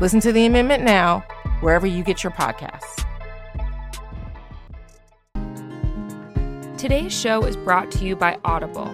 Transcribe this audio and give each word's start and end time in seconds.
Listen 0.00 0.18
to 0.20 0.32
the 0.32 0.44
amendment 0.44 0.82
now, 0.82 1.20
wherever 1.60 1.86
you 1.86 2.02
get 2.02 2.24
your 2.24 2.32
podcasts. 2.32 3.04
Today's 6.76 7.18
show 7.18 7.44
is 7.44 7.56
brought 7.56 7.92
to 7.92 8.04
you 8.04 8.16
by 8.16 8.36
Audible. 8.44 8.92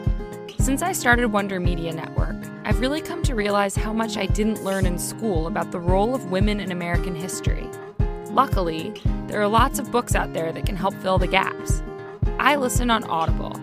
Since 0.59 0.83
I 0.83 0.93
started 0.93 1.29
Wonder 1.29 1.59
Media 1.59 1.95
Network, 1.95 2.37
I've 2.65 2.81
really 2.81 3.01
come 3.01 3.23
to 3.23 3.35
realize 3.35 3.75
how 3.75 3.95
much 3.95 4.19
I 4.19 4.27
didn't 4.27 4.63
learn 4.63 4.85
in 4.85 4.99
school 4.99 5.47
about 5.47 5.73
the 5.73 5.81
role 5.81 6.15
of 6.15 6.31
women 6.31 6.61
in 6.61 6.71
American 6.71 7.15
history. 7.15 7.67
Luckily, 8.27 8.93
there 9.27 9.41
are 9.41 9.49
lots 9.49 9.79
of 9.79 9.91
books 9.91 10.15
out 10.15 10.35
there 10.35 10.53
that 10.53 10.67
can 10.67 10.77
help 10.77 10.93
fill 10.97 11.17
the 11.17 11.27
gaps. 11.27 11.83
I 12.39 12.57
listen 12.57 12.91
on 12.91 13.05
Audible. 13.05 13.55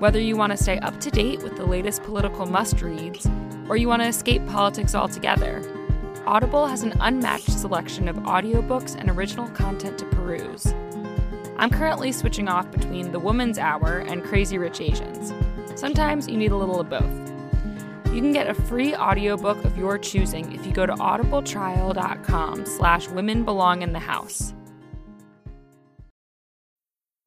Whether 0.00 0.18
you 0.18 0.36
want 0.36 0.50
to 0.50 0.56
stay 0.56 0.80
up 0.80 0.98
to 1.00 1.10
date 1.10 1.40
with 1.44 1.56
the 1.56 1.66
latest 1.66 2.02
political 2.02 2.46
must 2.46 2.82
reads, 2.82 3.28
or 3.68 3.76
you 3.76 3.86
want 3.86 4.02
to 4.02 4.08
escape 4.08 4.44
politics 4.48 4.96
altogether, 4.96 5.62
Audible 6.26 6.66
has 6.66 6.82
an 6.82 6.94
unmatched 7.00 7.50
selection 7.50 8.08
of 8.08 8.16
audiobooks 8.16 8.98
and 8.98 9.10
original 9.10 9.46
content 9.48 9.98
to 9.98 10.06
peruse. 10.06 10.72
I'm 11.58 11.68
currently 11.68 12.12
switching 12.12 12.48
off 12.48 12.70
between 12.70 13.12
The 13.12 13.18
Woman's 13.18 13.58
Hour 13.58 13.98
and 13.98 14.24
Crazy 14.24 14.56
Rich 14.56 14.80
Asians. 14.80 15.34
Sometimes 15.78 16.26
you 16.26 16.38
need 16.38 16.50
a 16.50 16.56
little 16.56 16.80
of 16.80 16.88
both. 16.88 17.24
You 18.14 18.22
can 18.22 18.32
get 18.32 18.48
a 18.48 18.54
free 18.54 18.94
audiobook 18.94 19.62
of 19.66 19.76
your 19.76 19.98
choosing 19.98 20.50
if 20.54 20.64
you 20.64 20.72
go 20.72 20.86
to 20.86 20.94
audibletrial.com 20.94 22.64
slash 22.64 23.08
women 23.08 23.44
belong 23.44 23.82
in 23.82 23.92
the 23.92 23.98
house. 23.98 24.54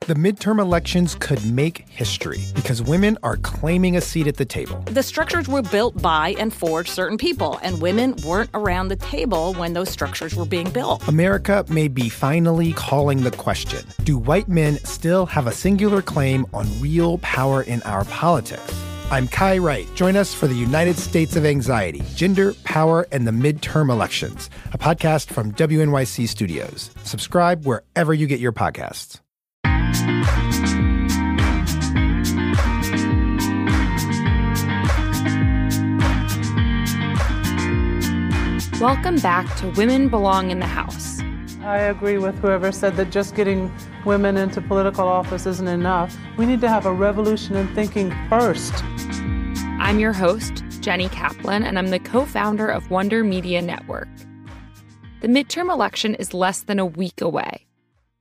The 0.07 0.15
midterm 0.15 0.61
elections 0.61 1.15
could 1.15 1.45
make 1.45 1.79
history 1.89 2.39
because 2.55 2.81
women 2.81 3.17
are 3.23 3.35
claiming 3.35 3.97
a 3.97 3.99
seat 3.99 4.25
at 4.25 4.37
the 4.37 4.45
table. 4.45 4.81
The 4.85 5.03
structures 5.03 5.49
were 5.49 5.61
built 5.61 6.01
by 6.01 6.33
and 6.39 6.53
for 6.53 6.85
certain 6.85 7.17
people, 7.17 7.59
and 7.61 7.81
women 7.81 8.15
weren't 8.25 8.49
around 8.53 8.87
the 8.87 8.95
table 8.95 9.53
when 9.55 9.73
those 9.73 9.89
structures 9.89 10.33
were 10.33 10.45
being 10.45 10.69
built. 10.69 11.05
America 11.09 11.65
may 11.67 11.89
be 11.89 12.07
finally 12.07 12.71
calling 12.71 13.21
the 13.21 13.31
question 13.31 13.85
Do 14.05 14.17
white 14.17 14.47
men 14.47 14.77
still 14.85 15.25
have 15.25 15.45
a 15.45 15.51
singular 15.51 16.01
claim 16.01 16.45
on 16.53 16.67
real 16.79 17.17
power 17.17 17.63
in 17.63 17.81
our 17.81 18.05
politics? 18.05 18.73
I'm 19.11 19.27
Kai 19.27 19.57
Wright. 19.57 19.93
Join 19.93 20.15
us 20.15 20.33
for 20.33 20.47
the 20.47 20.55
United 20.55 20.97
States 20.97 21.35
of 21.35 21.45
Anxiety 21.45 22.01
Gender, 22.15 22.53
Power, 22.63 23.05
and 23.11 23.27
the 23.27 23.31
Midterm 23.31 23.91
Elections, 23.91 24.49
a 24.71 24.77
podcast 24.77 25.27
from 25.27 25.51
WNYC 25.51 26.29
Studios. 26.29 26.91
Subscribe 27.03 27.65
wherever 27.65 28.13
you 28.13 28.25
get 28.25 28.39
your 28.39 28.53
podcasts. 28.53 29.19
Welcome 38.79 39.15
back 39.15 39.57
to 39.57 39.69
Women 39.71 40.07
Belong 40.07 40.51
in 40.51 40.59
the 40.59 40.67
House. 40.67 41.19
I 41.63 41.77
agree 41.79 42.19
with 42.19 42.37
whoever 42.37 42.71
said 42.71 42.95
that 42.97 43.09
just 43.09 43.33
getting 43.33 43.73
women 44.05 44.37
into 44.37 44.61
political 44.61 45.07
office 45.07 45.47
isn't 45.47 45.67
enough. 45.67 46.15
We 46.37 46.45
need 46.45 46.61
to 46.61 46.69
have 46.69 46.85
a 46.85 46.93
revolution 46.93 47.55
in 47.55 47.73
thinking 47.73 48.13
first. 48.29 48.83
I'm 49.79 49.97
your 49.97 50.13
host, 50.13 50.63
Jenny 50.79 51.09
Kaplan, 51.09 51.63
and 51.63 51.79
I'm 51.79 51.87
the 51.87 51.97
co 51.97 52.23
founder 52.23 52.67
of 52.67 52.91
Wonder 52.91 53.23
Media 53.23 53.63
Network. 53.63 54.09
The 55.21 55.27
midterm 55.27 55.73
election 55.73 56.13
is 56.13 56.35
less 56.35 56.61
than 56.61 56.77
a 56.77 56.85
week 56.85 57.19
away. 57.19 57.65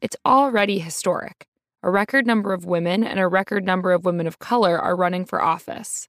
It's 0.00 0.16
already 0.24 0.78
historic. 0.78 1.46
A 1.82 1.90
record 1.90 2.26
number 2.26 2.54
of 2.54 2.64
women 2.64 3.04
and 3.04 3.20
a 3.20 3.28
record 3.28 3.66
number 3.66 3.92
of 3.92 4.06
women 4.06 4.26
of 4.26 4.38
color 4.38 4.78
are 4.78 4.96
running 4.96 5.26
for 5.26 5.42
office. 5.42 6.08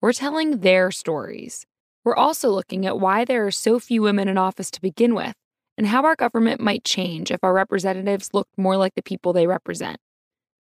We're 0.00 0.12
telling 0.12 0.62
their 0.62 0.90
stories. 0.90 1.67
We're 2.08 2.16
also 2.16 2.48
looking 2.48 2.86
at 2.86 2.98
why 2.98 3.26
there 3.26 3.46
are 3.46 3.50
so 3.50 3.78
few 3.78 4.00
women 4.00 4.28
in 4.28 4.38
office 4.38 4.70
to 4.70 4.80
begin 4.80 5.14
with, 5.14 5.34
and 5.76 5.88
how 5.88 6.06
our 6.06 6.16
government 6.16 6.58
might 6.58 6.82
change 6.82 7.30
if 7.30 7.44
our 7.44 7.52
representatives 7.52 8.30
looked 8.32 8.56
more 8.56 8.78
like 8.78 8.94
the 8.94 9.02
people 9.02 9.34
they 9.34 9.46
represent. 9.46 9.98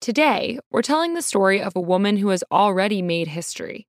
Today, 0.02 0.60
we're 0.70 0.84
telling 0.84 1.16
the 1.16 1.22
story 1.24 1.60
of 1.60 1.76
a 1.76 1.82
woman 1.82 2.18
who 2.18 2.30
has 2.30 2.44
already 2.52 3.02
made 3.02 3.30
history. 3.30 3.88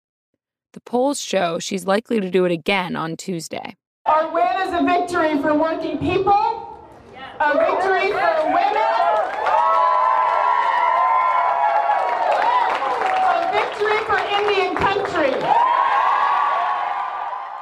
The 0.72 0.80
polls 0.80 1.20
show 1.20 1.58
she's 1.58 1.84
likely 1.86 2.20
to 2.20 2.30
do 2.30 2.46
it 2.46 2.52
again 2.52 2.96
on 2.96 3.18
Tuesday. 3.18 3.76
Our 4.06 4.32
win 4.32 4.66
is 4.66 4.72
a 4.72 4.82
victory 4.82 5.38
for 5.42 5.54
working 5.54 5.98
people, 5.98 6.88
a 7.38 7.52
victory 7.52 8.12
for 8.12 8.46
women, 8.46 8.76
a 13.28 13.50
victory 13.52 13.98
for 14.06 14.16
Indian 14.40 14.74
country. 14.74 14.91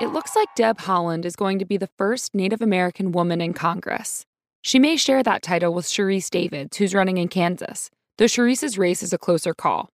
It 0.01 0.15
looks 0.15 0.35
like 0.35 0.49
Deb 0.57 0.79
Haaland 0.79 1.27
is 1.27 1.37
going 1.37 1.59
to 1.59 1.67
be 1.67 1.77
the 1.77 1.91
first 1.99 2.35
Native 2.35 2.63
American 2.63 3.13
woman 3.13 3.43
in 3.43 3.53
Congress. 3.53 4.25
She 4.63 4.79
may 4.79 4.97
share 4.97 5.23
that 5.23 5.43
title 5.43 5.75
with 5.75 5.85
Sharice 5.85 6.31
Davids, 6.31 6.79
who's 6.79 6.95
running 6.95 7.19
in 7.19 7.29
Kansas, 7.29 7.91
though 8.17 8.25
Sharice's 8.25 8.79
race 8.79 9.03
is 9.03 9.13
a 9.13 9.19
closer 9.19 9.53
call. 9.53 9.91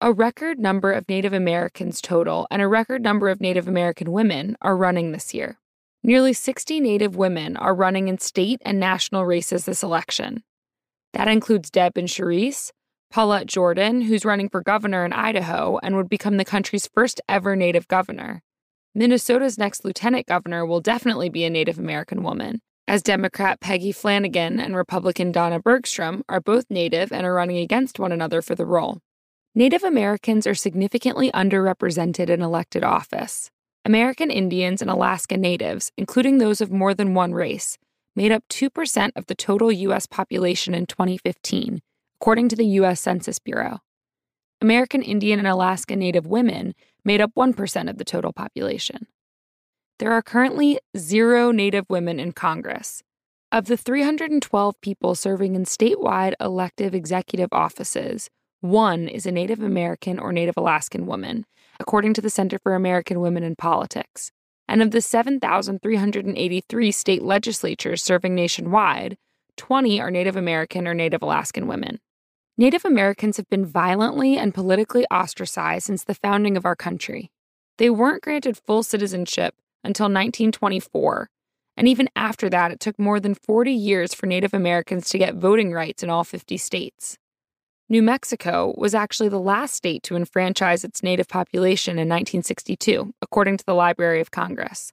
A 0.00 0.14
record 0.14 0.58
number 0.58 0.92
of 0.92 1.06
Native 1.10 1.34
Americans 1.34 2.00
total 2.00 2.46
and 2.50 2.62
a 2.62 2.68
record 2.68 3.02
number 3.02 3.28
of 3.28 3.42
Native 3.42 3.68
American 3.68 4.12
women 4.12 4.56
are 4.62 4.78
running 4.78 5.12
this 5.12 5.34
year. 5.34 5.58
Nearly 6.02 6.32
60 6.32 6.80
Native 6.80 7.14
women 7.14 7.58
are 7.58 7.74
running 7.74 8.08
in 8.08 8.16
state 8.16 8.62
and 8.64 8.80
national 8.80 9.26
races 9.26 9.66
this 9.66 9.82
election. 9.82 10.42
That 11.12 11.28
includes 11.28 11.70
Deb 11.70 11.98
and 11.98 12.08
Sharice, 12.08 12.70
Paulette 13.10 13.46
Jordan, 13.46 14.00
who's 14.00 14.24
running 14.24 14.48
for 14.48 14.62
governor 14.62 15.04
in 15.04 15.12
Idaho 15.12 15.78
and 15.82 15.96
would 15.96 16.08
become 16.08 16.38
the 16.38 16.46
country's 16.46 16.88
first 16.94 17.20
ever 17.28 17.54
Native 17.54 17.88
governor, 17.88 18.42
Minnesota's 18.96 19.58
next 19.58 19.84
lieutenant 19.84 20.26
governor 20.26 20.64
will 20.64 20.80
definitely 20.80 21.28
be 21.28 21.44
a 21.44 21.50
Native 21.50 21.80
American 21.80 22.22
woman, 22.22 22.60
as 22.86 23.02
Democrat 23.02 23.58
Peggy 23.58 23.90
Flanagan 23.90 24.60
and 24.60 24.76
Republican 24.76 25.32
Donna 25.32 25.58
Bergstrom 25.58 26.22
are 26.28 26.40
both 26.40 26.66
Native 26.70 27.10
and 27.10 27.26
are 27.26 27.34
running 27.34 27.56
against 27.56 27.98
one 27.98 28.12
another 28.12 28.40
for 28.40 28.54
the 28.54 28.64
role. 28.64 29.00
Native 29.52 29.82
Americans 29.82 30.46
are 30.46 30.54
significantly 30.54 31.32
underrepresented 31.32 32.28
in 32.30 32.40
elected 32.40 32.84
office. 32.84 33.50
American 33.84 34.30
Indians 34.30 34.80
and 34.80 34.90
Alaska 34.90 35.36
Natives, 35.36 35.90
including 35.98 36.38
those 36.38 36.60
of 36.60 36.70
more 36.70 36.94
than 36.94 37.14
one 37.14 37.34
race, 37.34 37.78
made 38.14 38.30
up 38.30 38.44
2% 38.48 39.10
of 39.16 39.26
the 39.26 39.34
total 39.34 39.72
U.S. 39.72 40.06
population 40.06 40.72
in 40.72 40.86
2015, 40.86 41.82
according 42.20 42.48
to 42.48 42.56
the 42.56 42.66
U.S. 42.66 43.00
Census 43.00 43.40
Bureau. 43.40 43.80
American 44.60 45.02
Indian 45.02 45.38
and 45.38 45.48
Alaska 45.48 45.96
Native 45.96 46.26
women 46.26 46.74
made 47.04 47.20
up 47.20 47.32
1% 47.36 47.90
of 47.90 47.98
the 47.98 48.04
total 48.04 48.32
population. 48.32 49.06
There 49.98 50.12
are 50.12 50.22
currently 50.22 50.78
zero 50.96 51.50
Native 51.50 51.86
women 51.88 52.18
in 52.18 52.32
Congress. 52.32 53.02
Of 53.52 53.66
the 53.66 53.76
312 53.76 54.80
people 54.80 55.14
serving 55.14 55.54
in 55.54 55.64
statewide 55.64 56.34
elective 56.40 56.94
executive 56.94 57.50
offices, 57.52 58.28
one 58.60 59.06
is 59.06 59.26
a 59.26 59.32
Native 59.32 59.60
American 59.60 60.18
or 60.18 60.32
Native 60.32 60.56
Alaskan 60.56 61.06
woman, 61.06 61.44
according 61.78 62.14
to 62.14 62.20
the 62.20 62.30
Center 62.30 62.58
for 62.58 62.74
American 62.74 63.20
Women 63.20 63.44
in 63.44 63.54
Politics. 63.54 64.32
And 64.66 64.82
of 64.82 64.90
the 64.90 65.00
7,383 65.00 66.90
state 66.90 67.22
legislatures 67.22 68.02
serving 68.02 68.34
nationwide, 68.34 69.16
20 69.56 70.00
are 70.00 70.10
Native 70.10 70.36
American 70.36 70.88
or 70.88 70.94
Native 70.94 71.22
Alaskan 71.22 71.66
women. 71.66 72.00
Native 72.56 72.84
Americans 72.84 73.36
have 73.36 73.50
been 73.50 73.66
violently 73.66 74.38
and 74.38 74.54
politically 74.54 75.04
ostracized 75.10 75.86
since 75.86 76.04
the 76.04 76.14
founding 76.14 76.56
of 76.56 76.64
our 76.64 76.76
country. 76.76 77.32
They 77.78 77.90
weren't 77.90 78.22
granted 78.22 78.56
full 78.56 78.84
citizenship 78.84 79.56
until 79.82 80.04
1924, 80.04 81.28
and 81.76 81.88
even 81.88 82.08
after 82.14 82.48
that, 82.48 82.70
it 82.70 82.78
took 82.78 82.96
more 82.96 83.18
than 83.18 83.34
40 83.34 83.72
years 83.72 84.14
for 84.14 84.26
Native 84.26 84.54
Americans 84.54 85.08
to 85.08 85.18
get 85.18 85.34
voting 85.34 85.72
rights 85.72 86.04
in 86.04 86.10
all 86.10 86.22
50 86.22 86.56
states. 86.56 87.18
New 87.88 88.02
Mexico 88.02 88.72
was 88.78 88.94
actually 88.94 89.28
the 89.28 89.40
last 89.40 89.74
state 89.74 90.04
to 90.04 90.14
enfranchise 90.14 90.84
its 90.84 91.02
Native 91.02 91.26
population 91.26 91.94
in 91.94 92.08
1962, 92.08 93.12
according 93.20 93.56
to 93.56 93.64
the 93.66 93.74
Library 93.74 94.20
of 94.20 94.30
Congress. 94.30 94.92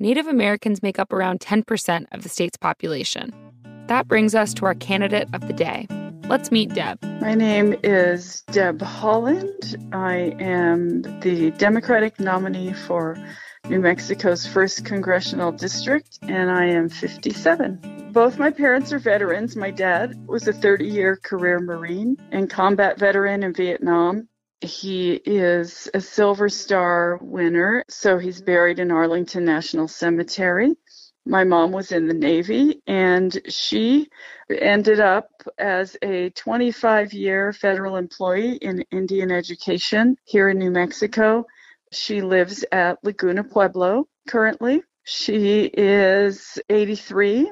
Native 0.00 0.26
Americans 0.26 0.82
make 0.82 0.98
up 0.98 1.12
around 1.12 1.38
10% 1.38 2.06
of 2.10 2.24
the 2.24 2.28
state's 2.28 2.58
population. 2.58 3.32
That 3.86 4.08
brings 4.08 4.34
us 4.34 4.52
to 4.54 4.66
our 4.66 4.74
candidate 4.74 5.28
of 5.32 5.46
the 5.46 5.52
day. 5.52 5.86
Let's 6.30 6.52
meet 6.52 6.72
Deb. 6.72 7.02
My 7.20 7.34
name 7.34 7.74
is 7.82 8.42
Deb 8.52 8.78
Haaland. 8.78 9.74
I 9.92 10.36
am 10.38 11.02
the 11.18 11.50
Democratic 11.50 12.20
nominee 12.20 12.72
for 12.72 13.16
New 13.68 13.80
Mexico's 13.80 14.46
1st 14.46 14.84
Congressional 14.84 15.50
District, 15.50 16.20
and 16.22 16.48
I 16.48 16.66
am 16.66 16.88
57. 16.88 18.12
Both 18.12 18.38
my 18.38 18.52
parents 18.52 18.92
are 18.92 19.00
veterans. 19.00 19.56
My 19.56 19.72
dad 19.72 20.24
was 20.28 20.46
a 20.46 20.52
30 20.52 20.84
year 20.86 21.16
career 21.16 21.58
Marine 21.58 22.16
and 22.30 22.48
combat 22.48 22.96
veteran 22.96 23.42
in 23.42 23.52
Vietnam. 23.52 24.28
He 24.60 25.14
is 25.14 25.90
a 25.94 26.00
Silver 26.00 26.48
Star 26.48 27.18
winner, 27.20 27.84
so 27.88 28.18
he's 28.18 28.40
buried 28.40 28.78
in 28.78 28.92
Arlington 28.92 29.44
National 29.44 29.88
Cemetery. 29.88 30.76
My 31.26 31.44
mom 31.44 31.72
was 31.72 31.92
in 31.92 32.06
the 32.06 32.14
Navy 32.14 32.82
and 32.86 33.36
she 33.48 34.08
ended 34.50 35.00
up 35.00 35.30
as 35.58 35.96
a 36.02 36.30
25 36.30 37.12
year 37.12 37.52
federal 37.52 37.96
employee 37.96 38.56
in 38.56 38.84
Indian 38.90 39.30
education 39.30 40.16
here 40.24 40.48
in 40.48 40.58
New 40.58 40.70
Mexico. 40.70 41.46
She 41.92 42.22
lives 42.22 42.64
at 42.72 43.02
Laguna 43.02 43.44
Pueblo 43.44 44.08
currently. 44.28 44.82
She 45.04 45.64
is 45.64 46.58
83. 46.68 47.50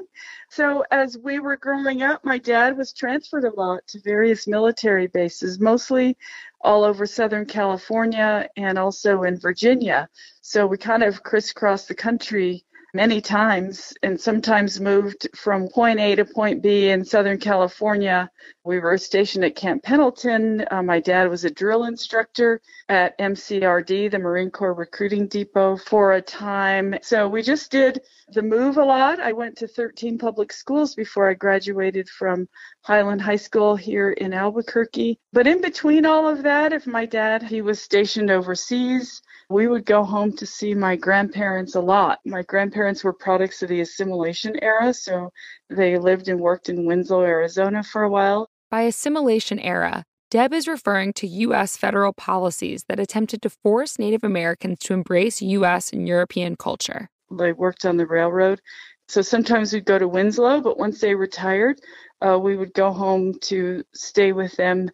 So, 0.50 0.84
as 0.90 1.18
we 1.18 1.40
were 1.40 1.56
growing 1.56 2.02
up, 2.02 2.24
my 2.24 2.38
dad 2.38 2.76
was 2.76 2.92
transferred 2.92 3.44
a 3.44 3.54
lot 3.54 3.86
to 3.88 4.00
various 4.00 4.46
military 4.46 5.06
bases, 5.06 5.60
mostly 5.60 6.16
all 6.60 6.84
over 6.84 7.04
Southern 7.04 7.46
California 7.46 8.48
and 8.56 8.78
also 8.78 9.24
in 9.24 9.38
Virginia. 9.38 10.08
So, 10.40 10.66
we 10.66 10.78
kind 10.78 11.02
of 11.02 11.22
crisscrossed 11.22 11.88
the 11.88 11.94
country 11.94 12.64
many 12.94 13.20
times 13.20 13.92
and 14.02 14.20
sometimes 14.20 14.80
moved 14.80 15.28
from 15.36 15.68
point 15.68 16.00
A 16.00 16.14
to 16.14 16.24
point 16.24 16.62
B 16.62 16.88
in 16.88 17.04
Southern 17.04 17.38
California. 17.38 18.30
We 18.64 18.78
were 18.78 18.96
stationed 18.96 19.44
at 19.44 19.56
Camp 19.56 19.82
Pendleton. 19.82 20.64
Uh, 20.70 20.82
my 20.82 21.00
dad 21.00 21.28
was 21.28 21.44
a 21.44 21.50
drill 21.50 21.84
instructor 21.84 22.60
at 22.88 23.18
MCRD, 23.18 24.10
the 24.10 24.18
Marine 24.18 24.50
Corps 24.50 24.72
Recruiting 24.72 25.26
Depot, 25.26 25.76
for 25.76 26.14
a 26.14 26.22
time. 26.22 26.94
So 27.02 27.28
we 27.28 27.42
just 27.42 27.70
did 27.70 28.00
the 28.32 28.42
move 28.42 28.78
a 28.78 28.84
lot. 28.84 29.20
I 29.20 29.32
went 29.32 29.56
to 29.58 29.68
13 29.68 30.18
public 30.18 30.52
schools 30.52 30.94
before 30.94 31.28
I 31.28 31.34
graduated 31.34 32.08
from 32.08 32.48
Highland 32.82 33.20
High 33.20 33.36
School 33.36 33.76
here 33.76 34.12
in 34.12 34.32
Albuquerque. 34.32 35.18
But 35.32 35.46
in 35.46 35.60
between 35.60 36.06
all 36.06 36.28
of 36.28 36.42
that, 36.42 36.72
if 36.72 36.86
my 36.86 37.04
dad, 37.04 37.42
he 37.42 37.60
was 37.60 37.80
stationed 37.80 38.30
overseas, 38.30 39.22
we 39.50 39.66
would 39.66 39.86
go 39.86 40.04
home 40.04 40.32
to 40.36 40.46
see 40.46 40.74
my 40.74 40.96
grandparents 40.96 41.74
a 41.74 41.80
lot. 41.80 42.18
My 42.26 42.42
grandparents 42.42 43.02
were 43.02 43.12
products 43.12 43.62
of 43.62 43.70
the 43.70 43.80
assimilation 43.80 44.56
era, 44.62 44.92
so 44.92 45.30
they 45.70 45.98
lived 45.98 46.28
and 46.28 46.38
worked 46.38 46.68
in 46.68 46.84
Winslow, 46.84 47.22
Arizona 47.22 47.82
for 47.82 48.02
a 48.02 48.10
while. 48.10 48.50
By 48.70 48.82
assimilation 48.82 49.58
era, 49.58 50.04
Deb 50.30 50.52
is 50.52 50.68
referring 50.68 51.14
to 51.14 51.26
U.S. 51.26 51.78
federal 51.78 52.12
policies 52.12 52.84
that 52.88 53.00
attempted 53.00 53.40
to 53.42 53.50
force 53.50 53.98
Native 53.98 54.22
Americans 54.22 54.78
to 54.80 54.92
embrace 54.92 55.40
U.S. 55.40 55.90
and 55.90 56.06
European 56.06 56.56
culture. 56.56 57.08
They 57.30 57.54
worked 57.54 57.86
on 57.86 57.96
the 57.96 58.06
railroad. 58.06 58.60
So 59.08 59.22
sometimes 59.22 59.72
we'd 59.72 59.86
go 59.86 59.98
to 59.98 60.06
Winslow, 60.06 60.60
but 60.60 60.78
once 60.78 61.00
they 61.00 61.14
retired, 61.14 61.80
uh, 62.20 62.38
we 62.38 62.56
would 62.56 62.74
go 62.74 62.92
home 62.92 63.32
to 63.44 63.82
stay 63.94 64.32
with 64.32 64.54
them 64.56 64.90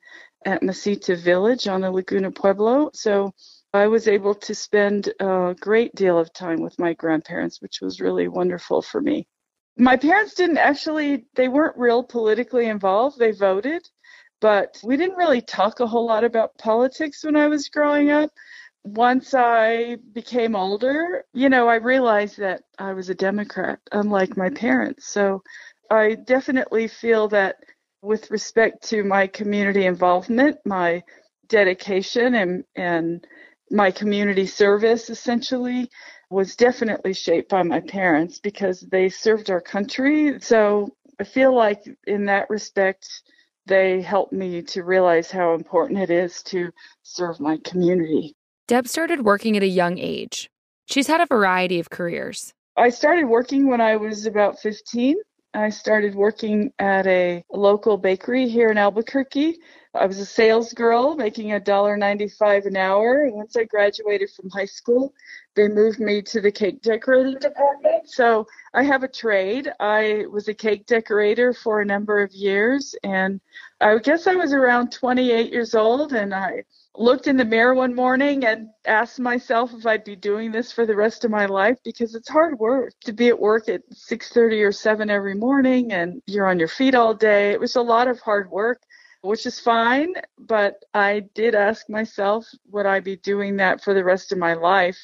at 0.47 0.63
Mesita 0.63 1.17
Village 1.17 1.67
on 1.67 1.81
the 1.81 1.91
Laguna 1.91 2.31
Pueblo. 2.31 2.91
So 2.93 3.33
I 3.75 3.89
was 3.89 4.07
able 4.07 4.37
to 4.37 4.55
spend 4.55 5.13
a 5.19 5.57
great 5.59 5.97
deal 5.97 6.17
of 6.17 6.33
time 6.33 6.63
with 6.63 6.79
my 6.79 6.95
grandparents, 6.95 7.61
which 7.61 7.81
was 7.83 8.01
really 8.01 8.29
wonderful 8.29 8.81
for 8.81 9.01
me. 9.01 9.27
My 9.77 9.97
parents 9.97 10.35
didn't 10.35 10.59
actually, 10.59 11.27
they 11.35 11.49
weren't 11.49 11.77
real 11.77 12.05
politically 12.05 12.67
involved. 12.67 13.19
They 13.19 13.33
voted, 13.33 13.83
but 14.41 14.81
we 14.85 14.97
didn't 14.97 15.17
really 15.17 15.41
talk 15.41 15.81
a 15.81 15.89
whole 15.89 16.07
lot 16.07 16.23
about 16.23 16.57
politics 16.57 17.25
when 17.25 17.35
I 17.35 17.49
was 17.49 17.69
growing 17.69 18.11
up. 18.11 18.31
Once 18.85 19.35
I 19.35 19.97
became 20.13 20.55
older, 20.55 21.25
you 21.33 21.49
know, 21.49 21.67
I 21.67 21.77
realized 21.77 22.39
that 22.39 22.63
I 22.79 22.93
was 22.93 23.09
a 23.09 23.15
Democrat, 23.15 23.81
unlike 23.91 24.37
my 24.37 24.51
parents. 24.51 25.09
So 25.09 25.43
I 25.91 26.15
definitely 26.15 26.87
feel 26.87 27.27
that 27.29 27.57
with 28.03 28.31
respect 28.31 28.89
to 28.91 29.03
my 29.03 29.27
community 29.27 29.87
involvement, 29.87 30.59
my 30.65 31.03
dedication 31.49 32.37
and, 32.37 32.65
and 32.77 33.27
my 33.71 33.91
community 33.91 34.47
service 34.47 35.11
essentially 35.11 35.91
was 36.31 36.57
definitely 36.57 37.13
shaped 37.15 37.49
by 37.49 37.63
my 37.63 37.81
parents 37.81 38.41
because 38.41 38.81
they 38.81 39.09
served 39.09 39.51
our 39.51 39.61
country. 39.61 40.39
So 40.41 40.95
I 41.21 41.25
feel 41.25 41.55
like 41.55 41.85
in 42.07 42.27
that 42.27 42.51
respect, 42.51 43.09
they 43.67 44.03
helped 44.03 44.33
me 44.33 44.63
to 44.63 44.83
realize 44.83 45.31
how 45.31 45.55
important 45.55 45.99
it 45.99 46.11
is 46.11 46.43
to 46.45 46.71
serve 47.03 47.41
my 47.41 47.59
community. 47.65 48.35
Deb 48.67 48.89
started 48.89 49.25
working 49.25 49.57
at 49.57 49.63
a 49.63 49.69
young 49.69 49.99
age. 49.99 50.51
She's 50.87 51.07
had 51.07 51.21
a 51.21 51.27
variety 51.27 51.79
of 51.79 51.91
careers. 51.91 52.53
I 52.77 52.89
started 52.89 53.25
working 53.27 53.69
when 53.69 53.81
I 53.81 53.97
was 53.97 54.27
about 54.27 54.59
15. 54.59 55.17
I 55.55 55.69
started 55.69 56.17
working 56.17 56.73
at 56.81 57.07
a 57.07 57.45
local 57.53 57.97
bakery 57.97 58.49
here 58.49 58.71
in 58.71 58.79
Albuquerque. 58.79 59.59
I 59.95 60.07
was 60.07 60.19
a 60.19 60.27
sales 60.27 60.73
girl 60.73 61.15
making 61.15 61.53
a 61.53 61.61
dollar 61.61 61.97
ninety-five 61.97 62.67
an 62.67 62.77
hour. 62.77 63.29
Once 63.31 63.57
I 63.57 63.63
graduated 63.63 64.31
from 64.31 64.51
high 64.51 64.65
school, 64.65 65.15
they 65.55 65.69
moved 65.69 66.01
me 66.01 66.23
to 66.23 66.41
the 66.41 66.51
cake 66.51 66.83
decorating 66.83 67.39
department. 67.39 68.11
So 68.11 68.49
I 68.75 68.83
have 68.83 69.05
a 69.05 69.09
trade. 69.09 69.73
I 69.79 70.25
was 70.33 70.49
a 70.49 70.55
cake 70.55 70.87
decorator 70.87 71.55
for 71.55 71.81
a 71.81 71.87
number 71.87 72.21
of 72.21 72.33
years, 72.33 72.97
and 73.05 73.41
I 73.81 73.99
guess 73.99 74.27
I 74.27 74.35
was 74.35 74.53
around 74.53 74.91
28 74.91 75.53
years 75.53 75.77
old, 75.77 76.13
and 76.13 76.35
I 76.35 76.65
looked 76.97 77.27
in 77.27 77.37
the 77.37 77.45
mirror 77.45 77.75
one 77.75 77.95
morning 77.95 78.45
and 78.45 78.69
asked 78.87 79.19
myself 79.19 79.73
if 79.75 79.85
I'd 79.87 80.05
be 80.05 80.17
doing 80.17 80.53
this 80.53 80.71
for 80.71 80.87
the 80.87 80.95
rest 80.95 81.25
of 81.25 81.31
my 81.31 81.47
life 81.47 81.79
because 81.85 82.15
it's 82.15 82.29
hard 82.29 82.59
work 82.59 82.93
to 83.05 83.13
be 83.13 83.29
at 83.29 83.39
work 83.39 83.69
at 83.69 83.83
6:30 83.93 84.63
or 84.63 84.73
7 84.73 85.11
every 85.11 85.35
morning 85.35 85.93
and 85.93 86.23
you're 86.27 86.47
on 86.47 86.59
your 86.59 86.69
feet 86.69 86.95
all 86.95 87.15
day. 87.15 87.51
It 87.53 87.61
was 87.61 87.77
a 87.77 87.83
lot 87.83 88.07
of 88.09 88.21
hard 88.21 88.51
work, 88.51 88.81
which 89.23 89.47
is 89.47 89.59
fine, 89.59 90.15
but 90.39 90.85
I 90.93 91.25
did 91.35 91.55
ask 91.55 91.89
myself 91.89 92.47
would 92.71 92.87
I 92.87 93.01
be 93.01 93.17
doing 93.17 93.57
that 93.57 93.83
for 93.83 93.95
the 93.95 94.05
rest 94.05 94.31
of 94.33 94.39
my 94.39 94.55
life? 94.55 94.99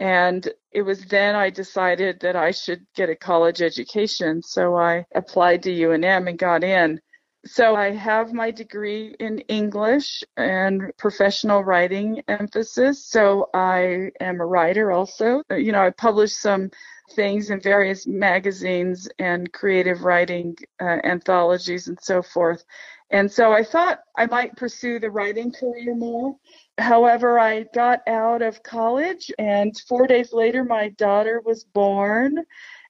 And 0.00 0.50
it 0.72 0.82
was 0.82 1.04
then 1.04 1.34
I 1.36 1.50
decided 1.50 2.20
that 2.20 2.34
I 2.34 2.50
should 2.52 2.86
get 2.96 3.10
a 3.10 3.14
college 3.16 3.60
education. 3.62 4.42
So 4.42 4.76
I 4.76 5.04
applied 5.14 5.62
to 5.64 5.70
UNM 5.70 6.28
and 6.28 6.38
got 6.38 6.64
in. 6.64 7.00
So 7.46 7.74
I 7.74 7.92
have 7.92 8.34
my 8.34 8.50
degree 8.50 9.16
in 9.18 9.38
English 9.40 10.22
and 10.36 10.92
professional 10.98 11.64
writing 11.64 12.22
emphasis. 12.28 13.06
So 13.06 13.48
I 13.54 14.10
am 14.20 14.40
a 14.40 14.46
writer 14.46 14.92
also. 14.92 15.42
You 15.50 15.72
know, 15.72 15.82
I 15.82 15.90
published 15.90 16.36
some 16.40 16.70
things 17.12 17.48
in 17.48 17.60
various 17.60 18.06
magazines 18.06 19.08
and 19.18 19.50
creative 19.52 20.04
writing 20.04 20.54
uh, 20.80 20.98
anthologies 21.02 21.88
and 21.88 21.98
so 22.00 22.20
forth. 22.20 22.62
And 23.10 23.30
so 23.32 23.52
I 23.52 23.64
thought 23.64 24.00
I 24.16 24.26
might 24.26 24.56
pursue 24.56 25.00
the 25.00 25.10
writing 25.10 25.50
career 25.50 25.94
more. 25.94 26.36
However, 26.78 27.38
I 27.38 27.64
got 27.74 28.06
out 28.06 28.42
of 28.42 28.62
college, 28.62 29.32
and 29.38 29.76
four 29.88 30.06
days 30.06 30.32
later, 30.32 30.62
my 30.62 30.90
daughter 30.90 31.42
was 31.44 31.64
born. 31.64 32.44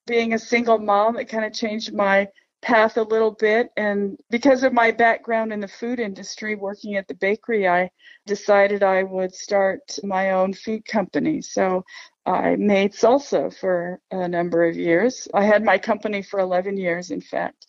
Being 0.06 0.34
a 0.34 0.38
single 0.38 0.78
mom, 0.78 1.16
it 1.16 1.26
kind 1.26 1.44
of 1.44 1.52
changed 1.52 1.94
my 1.94 2.28
path 2.62 2.96
a 2.96 3.02
little 3.02 3.30
bit. 3.30 3.70
And 3.76 4.18
because 4.30 4.62
of 4.62 4.72
my 4.72 4.90
background 4.90 5.52
in 5.52 5.60
the 5.60 5.68
food 5.68 5.98
industry, 5.98 6.54
working 6.54 6.96
at 6.96 7.08
the 7.08 7.14
bakery, 7.14 7.68
I 7.68 7.90
decided 8.26 8.82
I 8.82 9.02
would 9.02 9.34
start 9.34 9.98
my 10.02 10.32
own 10.32 10.52
food 10.52 10.84
company. 10.84 11.40
So 11.42 11.84
I 12.26 12.56
made 12.56 12.92
salsa 12.92 13.56
for 13.58 14.00
a 14.10 14.28
number 14.28 14.64
of 14.64 14.76
years. 14.76 15.26
I 15.34 15.44
had 15.44 15.64
my 15.64 15.78
company 15.78 16.22
for 16.22 16.40
11 16.40 16.76
years, 16.76 17.10
in 17.10 17.20
fact. 17.20 17.66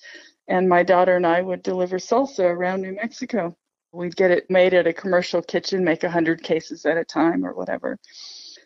And 0.48 0.67
my 0.67 0.83
daughter 0.83 1.15
and 1.15 1.25
I 1.25 1.41
would 1.41 1.63
deliver 1.63 1.98
salsa 1.98 2.43
around 2.43 2.81
New 2.81 2.95
Mexico. 2.95 3.55
We'd 3.93 4.15
get 4.15 4.31
it 4.31 4.50
made 4.50 4.74
at 4.74 4.88
a 4.88 4.93
commercial 4.93 5.41
kitchen, 5.41 5.83
make 5.83 6.03
100 6.03 6.43
cases 6.43 6.86
at 6.86 6.98
a 6.98 7.05
time 7.05 7.45
or 7.45 7.53
whatever. 7.53 7.98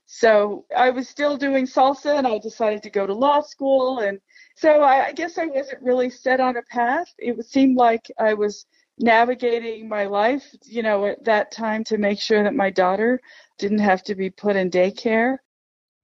So 0.05 0.65
I 0.75 0.91
was 0.91 1.09
still 1.09 1.35
doing 1.35 1.65
salsa 1.65 2.17
and 2.17 2.27
I 2.27 2.37
decided 2.37 2.83
to 2.83 2.89
go 2.89 3.07
to 3.07 3.13
law 3.13 3.41
school 3.41 3.99
and 3.99 4.19
so 4.55 4.81
I, 4.81 5.07
I 5.07 5.11
guess 5.11 5.37
I 5.37 5.45
wasn't 5.45 5.81
really 5.81 6.09
set 6.09 6.39
on 6.39 6.57
a 6.57 6.61
path. 6.63 7.13
It 7.17 7.45
seemed 7.45 7.77
like 7.77 8.09
I 8.17 8.33
was 8.33 8.65
navigating 8.97 9.89
my 9.89 10.05
life, 10.05 10.43
you 10.63 10.81
know, 10.81 11.05
at 11.05 11.23
that 11.25 11.51
time 11.51 11.83
to 11.85 11.97
make 11.97 12.19
sure 12.19 12.43
that 12.43 12.55
my 12.55 12.69
daughter 12.69 13.19
didn't 13.57 13.79
have 13.79 14.03
to 14.03 14.15
be 14.15 14.29
put 14.29 14.55
in 14.55 14.71
daycare. 14.71 15.37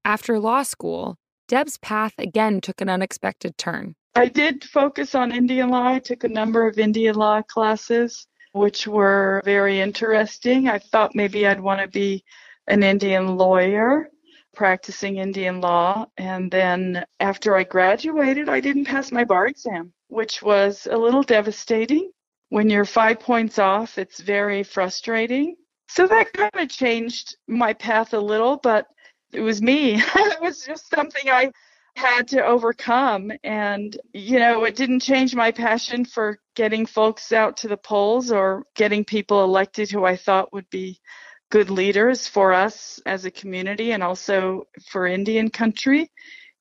After 0.04 0.40
law 0.40 0.64
school, 0.64 1.18
Deb's 1.48 1.78
path 1.78 2.14
again 2.18 2.60
took 2.60 2.82
an 2.82 2.90
unexpected 2.90 3.58
turn. 3.58 3.96
I 4.16 4.28
did 4.28 4.64
focus 4.66 5.16
on 5.16 5.32
Indian 5.32 5.70
law. 5.70 5.88
I 5.88 6.00
took 6.00 6.26
a 6.26 6.30
number 6.30 6.68
of 6.68 6.78
Indian 6.78 7.16
law 7.16 7.42
classes, 7.42 8.28
which 8.52 8.86
were 8.86 9.42
very 9.46 9.80
interesting. 9.80 10.68
I 10.68 10.80
thought 10.80 11.16
maybe 11.16 11.48
I'd 11.48 11.62
want 11.62 11.80
to 11.80 11.88
be 11.88 12.26
an 12.68 12.84
Indian 12.84 13.38
lawyer 13.38 14.10
practicing 14.54 15.18
Indian 15.18 15.62
law. 15.62 16.06
And 16.18 16.52
then 16.52 17.06
after 17.20 17.56
I 17.56 17.64
graduated, 17.64 18.50
I 18.50 18.60
didn't 18.60 18.86
pass 18.86 19.12
my 19.12 19.24
bar 19.24 19.48
exam, 19.48 19.94
which 20.08 20.42
was 20.42 20.88
a 20.90 20.98
little 20.98 21.24
devastating. 21.24 22.12
When 22.50 22.70
you're 22.70 22.86
five 22.86 23.20
points 23.20 23.60
off, 23.60 23.98
it's 23.98 24.20
very 24.20 24.64
frustrating. 24.64 25.56
So 25.88 26.08
that 26.08 26.34
kind 26.34 26.52
of 26.56 26.70
changed 26.70 27.38
my 27.48 27.74
path 27.74 28.14
a 28.14 28.20
little, 28.20 28.58
but 28.58 28.88
it 29.34 29.42
was 29.42 29.62
me. 29.62 29.96
it 30.16 30.42
was 30.42 30.66
just 30.66 30.90
something 30.90 31.30
I 31.30 31.52
had 31.96 32.28
to 32.30 32.46
overcome. 32.46 33.32
And, 33.44 33.98
you 34.14 34.40
know, 34.40 34.64
it 34.64 34.76
didn't 34.76 35.02
change 35.02 35.36
my 35.36 35.52
passion 35.52 36.06
for 36.06 36.40
getting 36.56 36.86
folks 36.86 37.32
out 37.32 37.58
to 37.58 37.68
the 37.68 37.78
polls 37.78 38.32
or 38.32 38.64
getting 38.76 39.06
people 39.06 39.44
elected 39.44 39.90
who 39.90 40.06
I 40.06 40.16
thought 40.16 40.54
would 40.54 40.70
be 40.70 41.00
good 41.52 41.70
leaders 41.70 42.28
for 42.28 42.54
us 42.54 43.00
as 43.06 43.26
a 43.26 43.32
community 43.32 43.92
and 43.92 44.02
also 44.02 44.66
for 44.90 45.06
Indian 45.06 45.50
country. 45.50 46.10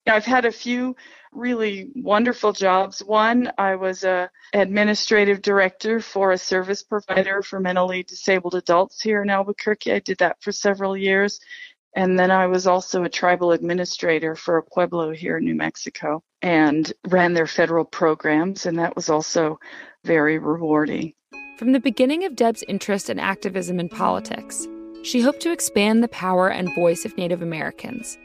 I've 0.06 0.24
had 0.24 0.44
a 0.44 0.52
few 0.52 0.96
really 1.32 1.90
wonderful 1.94 2.52
jobs. 2.52 2.98
One, 3.00 3.52
I 3.56 3.76
was 3.76 4.02
a 4.02 4.28
administrative 4.52 5.42
director 5.42 6.00
for 6.00 6.32
a 6.32 6.38
service 6.38 6.82
provider 6.82 7.40
for 7.40 7.60
mentally 7.60 8.02
disabled 8.02 8.56
adults 8.56 9.00
here 9.00 9.22
in 9.22 9.30
Albuquerque. 9.30 9.92
I 9.92 10.00
did 10.00 10.18
that 10.18 10.42
for 10.42 10.50
several 10.50 10.96
years. 10.96 11.40
And 11.94 12.18
then 12.18 12.30
I 12.30 12.46
was 12.46 12.66
also 12.66 13.04
a 13.04 13.08
tribal 13.08 13.52
administrator 13.52 14.34
for 14.34 14.56
a 14.56 14.62
pueblo 14.62 15.12
here 15.12 15.38
in 15.38 15.44
New 15.44 15.54
Mexico 15.54 16.22
and 16.42 16.92
ran 17.08 17.34
their 17.34 17.46
federal 17.46 17.84
programs, 17.84 18.66
and 18.66 18.78
that 18.78 18.94
was 18.96 19.08
also 19.08 19.58
very 20.04 20.38
rewarding. 20.38 21.14
From 21.58 21.72
the 21.72 21.80
beginning 21.80 22.24
of 22.24 22.36
Deb's 22.36 22.62
interest 22.68 23.10
in 23.10 23.18
activism 23.18 23.78
and 23.80 23.90
politics, 23.90 24.66
she 25.02 25.20
hoped 25.20 25.40
to 25.40 25.52
expand 25.52 26.02
the 26.02 26.08
power 26.08 26.48
and 26.48 26.74
voice 26.74 27.04
of 27.04 27.16
Native 27.16 27.42
Americans. 27.42 28.18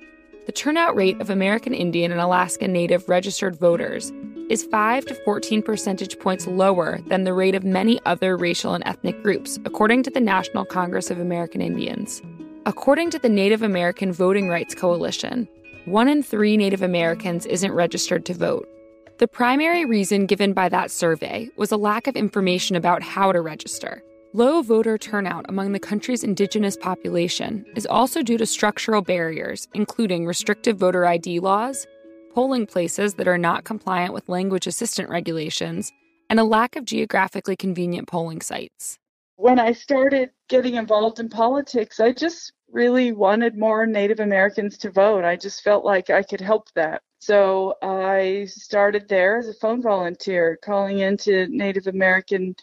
The 0.45 0.51
turnout 0.51 0.95
rate 0.95 1.19
of 1.19 1.29
American 1.29 1.73
Indian 1.73 2.11
and 2.11 2.21
Alaska 2.21 2.67
Native 2.67 3.09
registered 3.09 3.55
voters 3.55 4.11
is 4.49 4.63
5 4.63 5.05
to 5.07 5.15
14 5.25 5.63
percentage 5.63 6.19
points 6.19 6.45
lower 6.45 6.99
than 7.07 7.23
the 7.23 7.33
rate 7.33 7.55
of 7.55 7.63
many 7.63 7.99
other 8.05 8.37
racial 8.37 8.75
and 8.75 8.83
ethnic 8.85 9.23
groups, 9.23 9.57
according 9.65 10.03
to 10.03 10.11
the 10.11 10.19
National 10.19 10.63
Congress 10.63 11.09
of 11.09 11.19
American 11.19 11.61
Indians. 11.61 12.21
According 12.67 13.09
to 13.11 13.19
the 13.19 13.29
Native 13.29 13.63
American 13.63 14.11
Voting 14.11 14.47
Rights 14.47 14.75
Coalition, 14.75 15.47
one 15.85 16.07
in 16.07 16.21
three 16.21 16.57
Native 16.57 16.81
Americans 16.81 17.45
isn't 17.45 17.71
registered 17.71 18.25
to 18.25 18.33
vote. 18.33 18.69
The 19.17 19.27
primary 19.27 19.85
reason 19.85 20.25
given 20.25 20.53
by 20.53 20.69
that 20.69 20.91
survey 20.91 21.49
was 21.57 21.71
a 21.71 21.77
lack 21.77 22.05
of 22.05 22.15
information 22.15 22.75
about 22.75 23.01
how 23.01 23.31
to 23.31 23.39
register. 23.39 24.03
Low 24.35 24.61
voter 24.61 24.97
turnout 24.97 25.45
among 25.47 25.71
the 25.71 25.79
country's 25.79 26.21
indigenous 26.21 26.75
population 26.75 27.65
is 27.73 27.85
also 27.85 28.21
due 28.21 28.37
to 28.37 28.45
structural 28.45 29.01
barriers, 29.01 29.65
including 29.73 30.25
restrictive 30.25 30.77
voter 30.77 31.05
ID 31.05 31.39
laws, 31.39 31.87
polling 32.33 32.65
places 32.65 33.13
that 33.13 33.29
are 33.29 33.37
not 33.37 33.63
compliant 33.63 34.13
with 34.13 34.27
language 34.27 34.67
assistant 34.67 35.07
regulations, 35.07 35.89
and 36.29 36.37
a 36.37 36.43
lack 36.43 36.75
of 36.75 36.83
geographically 36.83 37.55
convenient 37.55 38.09
polling 38.09 38.41
sites. 38.41 38.99
When 39.37 39.57
I 39.57 39.71
started 39.71 40.31
getting 40.49 40.75
involved 40.75 41.21
in 41.21 41.29
politics, 41.29 42.01
I 42.01 42.11
just 42.11 42.51
really 42.69 43.13
wanted 43.13 43.57
more 43.57 43.85
Native 43.85 44.19
Americans 44.19 44.77
to 44.79 44.91
vote. 44.91 45.23
I 45.23 45.37
just 45.37 45.63
felt 45.63 45.85
like 45.85 46.09
I 46.09 46.23
could 46.23 46.41
help 46.41 46.67
that. 46.75 47.01
So 47.19 47.75
I 47.81 48.45
started 48.49 49.07
there 49.07 49.37
as 49.37 49.47
a 49.47 49.53
phone 49.53 49.81
volunteer, 49.81 50.59
calling 50.61 50.99
into 50.99 51.47
Native 51.47 51.87
American 51.87 52.55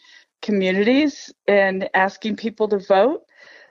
communities 0.43 1.33
and 1.47 1.89
asking 1.95 2.35
people 2.35 2.67
to 2.67 2.77
vote. 2.77 3.23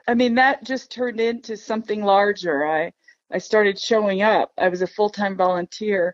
I 0.07 0.13
mean, 0.13 0.35
that 0.35 0.65
just 0.65 0.91
turned 0.91 1.21
into 1.21 1.55
something 1.55 2.03
larger. 2.03 2.67
I, 2.67 2.91
I 3.31 3.37
started 3.37 3.79
showing 3.79 4.21
up. 4.21 4.51
I 4.57 4.67
was 4.67 4.81
a 4.81 4.87
full 4.87 5.09
time 5.09 5.37
volunteer 5.37 6.13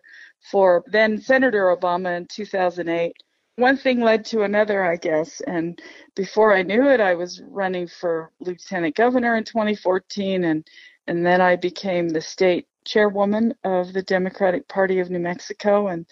for 0.52 0.84
then 0.86 1.20
Senator 1.20 1.76
Obama 1.76 2.16
in 2.16 2.26
2008 2.26 3.12
one 3.60 3.76
thing 3.76 4.00
led 4.00 4.24
to 4.26 4.42
another, 4.42 4.82
I 4.82 4.96
guess. 4.96 5.40
And 5.42 5.80
before 6.16 6.54
I 6.54 6.62
knew 6.62 6.88
it, 6.88 7.00
I 7.00 7.14
was 7.14 7.42
running 7.46 7.86
for 7.86 8.32
lieutenant 8.40 8.96
governor 8.96 9.36
in 9.36 9.44
2014, 9.44 10.44
and 10.44 10.66
and 11.06 11.26
then 11.26 11.40
I 11.40 11.56
became 11.56 12.08
the 12.08 12.20
state 12.20 12.66
chairwoman 12.84 13.54
of 13.64 13.92
the 13.92 14.02
Democratic 14.02 14.66
Party 14.68 15.00
of 15.00 15.10
New 15.10 15.18
Mexico, 15.18 15.88
and 15.88 16.06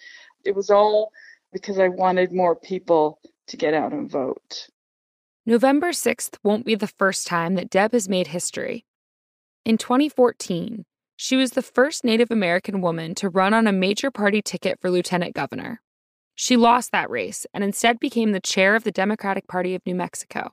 it 0.45 0.55
was 0.55 0.71
all 0.71 1.12
because 1.52 1.78
I 1.78 1.88
wanted 1.88 2.33
more 2.33 2.55
people 2.55 3.21
to 3.49 3.57
get 3.57 3.75
out 3.75 3.93
and 3.93 4.11
vote. 4.11 4.69
November 5.45 5.90
6th 5.90 6.37
won't 6.45 6.67
be 6.67 6.75
the 6.75 6.87
first 6.87 7.26
time 7.26 7.55
that 7.55 7.71
Deb 7.71 7.93
has 7.93 8.09
made 8.09 8.28
history. 8.28 8.85
In 9.64 9.78
2014, 9.78 10.85
she 11.17 11.37
was 11.37 11.52
the 11.52 11.62
first 11.62 12.05
Native 12.05 12.31
American 12.31 12.81
woman 12.81 13.14
to 13.17 13.28
run 13.28 13.52
on 13.52 13.67
a 13.67 13.73
major 13.73 14.11
party 14.11 14.40
ticket 14.40 14.78
for 14.81 14.90
lieutenant 14.90 15.35
governor. 15.35 15.81
She 16.35 16.57
lost 16.57 16.93
that 16.93 17.11
race 17.11 17.47
and 17.52 17.64
instead 17.64 17.99
became 17.99 18.31
the 18.31 18.40
chair 18.40 18.76
of 18.76 18.85
the 18.85 18.93
Democratic 18.93 19.49
Party 19.49 19.75
of 19.75 19.85
New 19.85 19.97
Mexico. 19.97 20.52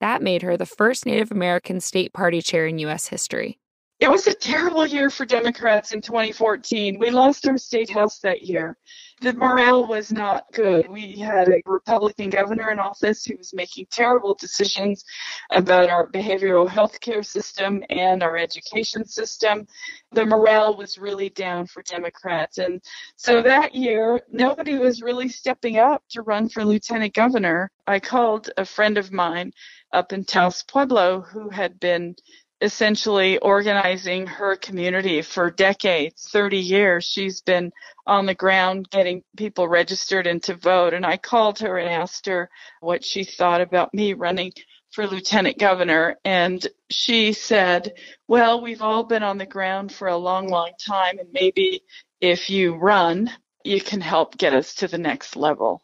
That 0.00 0.22
made 0.22 0.42
her 0.42 0.56
the 0.56 0.66
first 0.66 1.06
Native 1.06 1.30
American 1.30 1.80
state 1.80 2.12
party 2.12 2.42
chair 2.42 2.66
in 2.66 2.78
U.S. 2.80 3.06
history. 3.08 3.58
It 4.00 4.10
was 4.10 4.26
a 4.26 4.34
terrible 4.34 4.84
year 4.84 5.08
for 5.08 5.24
Democrats 5.24 5.92
in 5.92 6.00
2014. 6.00 6.98
We 6.98 7.10
lost 7.10 7.46
our 7.46 7.56
state 7.56 7.88
house 7.88 8.18
that 8.18 8.42
year. 8.42 8.76
The 9.20 9.32
morale 9.32 9.86
was 9.86 10.12
not 10.12 10.46
good. 10.52 10.88
We 10.90 11.12
had 11.12 11.48
a 11.48 11.62
Republican 11.64 12.28
governor 12.28 12.72
in 12.72 12.80
office 12.80 13.24
who 13.24 13.36
was 13.36 13.54
making 13.54 13.86
terrible 13.90 14.34
decisions 14.34 15.04
about 15.52 15.88
our 15.88 16.10
behavioral 16.10 16.68
health 16.68 17.00
care 17.00 17.22
system 17.22 17.84
and 17.88 18.24
our 18.24 18.36
education 18.36 19.06
system. 19.06 19.66
The 20.10 20.26
morale 20.26 20.76
was 20.76 20.98
really 20.98 21.30
down 21.30 21.68
for 21.68 21.82
Democrats. 21.84 22.58
And 22.58 22.82
so 23.14 23.42
that 23.42 23.76
year, 23.76 24.20
nobody 24.30 24.76
was 24.76 25.02
really 25.02 25.28
stepping 25.28 25.78
up 25.78 26.02
to 26.10 26.22
run 26.22 26.48
for 26.48 26.64
lieutenant 26.64 27.14
governor. 27.14 27.70
I 27.86 28.00
called 28.00 28.50
a 28.56 28.64
friend 28.64 28.98
of 28.98 29.12
mine 29.12 29.52
up 29.92 30.12
in 30.12 30.24
Taos 30.24 30.64
Pueblo 30.64 31.20
who 31.20 31.48
had 31.48 31.78
been 31.78 32.16
essentially 32.60 33.38
organizing 33.38 34.26
her 34.26 34.56
community 34.56 35.22
for 35.22 35.50
decades 35.50 36.28
30 36.30 36.58
years. 36.58 37.04
She's 37.04 37.40
been 37.40 37.72
on 38.06 38.26
the 38.26 38.34
ground 38.34 38.88
getting 38.90 39.22
people 39.36 39.66
registered 39.68 40.26
and 40.26 40.42
to 40.42 40.54
vote 40.54 40.92
and 40.92 41.06
i 41.06 41.16
called 41.16 41.58
her 41.58 41.78
and 41.78 41.88
asked 41.88 42.26
her 42.26 42.50
what 42.80 43.04
she 43.04 43.24
thought 43.24 43.60
about 43.60 43.94
me 43.94 44.12
running 44.12 44.52
for 44.92 45.06
lieutenant 45.06 45.58
governor 45.58 46.16
and 46.24 46.66
she 46.90 47.32
said 47.32 47.94
well 48.28 48.60
we've 48.60 48.82
all 48.82 49.04
been 49.04 49.22
on 49.22 49.38
the 49.38 49.46
ground 49.46 49.90
for 49.90 50.08
a 50.08 50.16
long 50.16 50.48
long 50.48 50.70
time 50.78 51.18
and 51.18 51.28
maybe 51.32 51.82
if 52.20 52.50
you 52.50 52.74
run 52.74 53.30
you 53.64 53.80
can 53.80 54.00
help 54.00 54.36
get 54.36 54.52
us 54.52 54.74
to 54.74 54.88
the 54.88 54.98
next 54.98 55.36
level. 55.36 55.82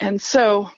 And 0.00 0.22
so 0.22 0.70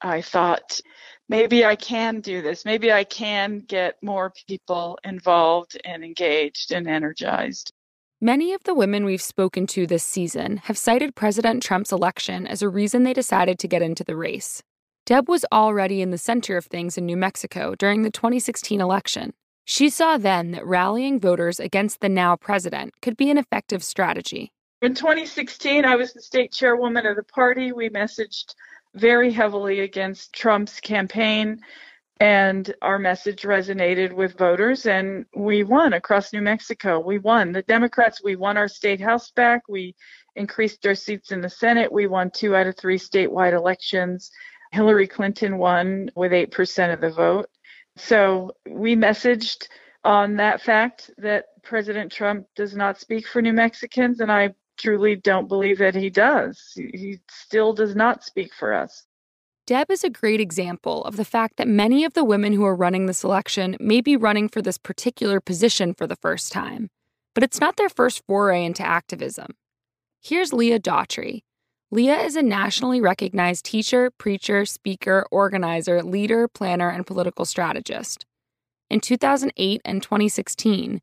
i 0.00 0.22
thought 0.22 0.80
maybe 1.28 1.64
I 1.64 1.76
can 1.76 2.20
do 2.20 2.42
this. 2.42 2.64
Maybe 2.64 2.92
I 2.92 3.04
can 3.04 3.60
get 3.60 4.02
more 4.02 4.32
people 4.46 4.98
involved 5.04 5.80
and 5.84 6.04
engaged 6.04 6.72
and 6.72 6.88
energized. 6.88 7.72
Many 8.20 8.54
of 8.54 8.62
the 8.62 8.74
women 8.74 9.04
we've 9.04 9.20
spoken 9.20 9.66
to 9.68 9.86
this 9.86 10.04
season 10.04 10.58
have 10.58 10.78
cited 10.78 11.16
President 11.16 11.60
Trump's 11.62 11.90
election 11.90 12.46
as 12.46 12.62
a 12.62 12.68
reason 12.68 13.02
they 13.02 13.12
decided 13.12 13.58
to 13.58 13.66
get 13.66 13.82
into 13.82 14.04
the 14.04 14.14
race. 14.14 14.62
Deb 15.06 15.28
was 15.28 15.44
already 15.50 16.00
in 16.00 16.10
the 16.10 16.18
center 16.18 16.56
of 16.56 16.66
things 16.66 16.96
in 16.96 17.04
New 17.04 17.16
Mexico 17.16 17.74
during 17.74 18.02
the 18.02 18.12
2016 18.12 18.80
election. 18.80 19.32
She 19.64 19.90
saw 19.90 20.18
then 20.18 20.52
that 20.52 20.64
rallying 20.64 21.18
voters 21.18 21.58
against 21.58 22.00
the 22.00 22.08
now 22.08 22.36
president 22.36 22.94
could 23.00 23.16
be 23.16 23.28
an 23.28 23.38
effective 23.38 23.82
strategy. 23.82 24.52
In 24.80 24.94
2016, 24.94 25.84
I 25.84 25.96
was 25.96 26.12
the 26.12 26.22
state 26.22 26.52
chairwoman 26.52 27.06
of 27.06 27.16
the 27.16 27.24
party. 27.24 27.72
We 27.72 27.88
messaged 27.90 28.54
very 28.94 29.32
heavily 29.32 29.80
against 29.80 30.32
Trump's 30.32 30.80
campaign, 30.80 31.60
and 32.20 32.72
our 32.82 32.98
message 32.98 33.42
resonated 33.42 34.12
with 34.12 34.38
voters, 34.38 34.86
and 34.86 35.26
we 35.34 35.64
won 35.64 35.94
across 35.94 36.32
New 36.32 36.42
Mexico. 36.42 37.00
We 37.00 37.18
won. 37.18 37.52
The 37.52 37.62
Democrats, 37.62 38.22
we 38.22 38.36
won 38.36 38.56
our 38.56 38.68
state 38.68 39.00
house 39.00 39.32
back. 39.32 39.62
We 39.68 39.96
increased 40.36 40.86
our 40.86 40.94
seats 40.94 41.32
in 41.32 41.40
the 41.40 41.50
Senate. 41.50 41.90
We 41.90 42.06
won 42.06 42.30
two 42.30 42.54
out 42.54 42.68
of 42.68 42.76
three 42.76 42.98
statewide 42.98 43.54
elections. 43.54 44.30
Hillary 44.70 45.08
Clinton 45.08 45.58
won 45.58 46.10
with 46.14 46.32
8% 46.32 46.94
of 46.94 47.00
the 47.00 47.10
vote. 47.10 47.46
So 47.96 48.52
we 48.68 48.96
messaged 48.96 49.66
on 50.04 50.36
that 50.36 50.62
fact 50.62 51.10
that 51.18 51.46
President 51.62 52.10
Trump 52.10 52.46
does 52.56 52.74
not 52.74 52.98
speak 52.98 53.26
for 53.26 53.42
New 53.42 53.52
Mexicans, 53.52 54.20
and 54.20 54.32
I 54.32 54.54
truly 54.82 55.16
don't 55.16 55.48
believe 55.48 55.78
that 55.78 55.94
he 55.94 56.10
does. 56.10 56.72
He 56.74 57.20
still 57.30 57.72
does 57.72 57.94
not 57.94 58.24
speak 58.24 58.52
for 58.58 58.72
us. 58.72 59.06
Deb 59.66 59.90
is 59.90 60.02
a 60.02 60.10
great 60.10 60.40
example 60.40 61.04
of 61.04 61.16
the 61.16 61.24
fact 61.24 61.56
that 61.56 61.68
many 61.68 62.04
of 62.04 62.14
the 62.14 62.24
women 62.24 62.52
who 62.52 62.64
are 62.64 62.74
running 62.74 63.06
this 63.06 63.22
election 63.22 63.76
may 63.78 64.00
be 64.00 64.16
running 64.16 64.48
for 64.48 64.60
this 64.60 64.76
particular 64.76 65.40
position 65.40 65.94
for 65.94 66.06
the 66.06 66.16
first 66.16 66.50
time, 66.50 66.90
but 67.32 67.44
it's 67.44 67.60
not 67.60 67.76
their 67.76 67.88
first 67.88 68.22
foray 68.26 68.64
into 68.64 68.84
activism. 68.84 69.52
Here's 70.20 70.52
Leah 70.52 70.80
Daughtry. 70.80 71.42
Leah 71.92 72.20
is 72.20 72.34
a 72.34 72.42
nationally 72.42 73.00
recognized 73.00 73.64
teacher, 73.64 74.10
preacher, 74.10 74.64
speaker, 74.64 75.26
organizer, 75.30 76.02
leader, 76.02 76.48
planner, 76.48 76.88
and 76.88 77.06
political 77.06 77.44
strategist. 77.44 78.26
In 78.90 78.98
2008 79.00 79.80
and 79.84 80.02
2016, 80.02 81.00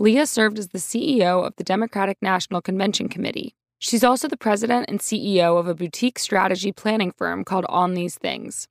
Leah 0.00 0.24
served 0.24 0.58
as 0.58 0.68
the 0.68 0.78
CEO 0.78 1.46
of 1.46 1.54
the 1.56 1.62
Democratic 1.62 2.16
National 2.22 2.62
Convention 2.62 3.06
Committee. 3.06 3.54
She's 3.78 4.02
also 4.02 4.28
the 4.28 4.36
president 4.38 4.86
and 4.88 4.98
CEO 4.98 5.60
of 5.60 5.68
a 5.68 5.74
boutique 5.74 6.18
strategy 6.18 6.72
planning 6.72 7.12
firm 7.12 7.44
called 7.44 7.66
On 7.68 7.92
These 7.92 8.14
Things. 8.14 8.66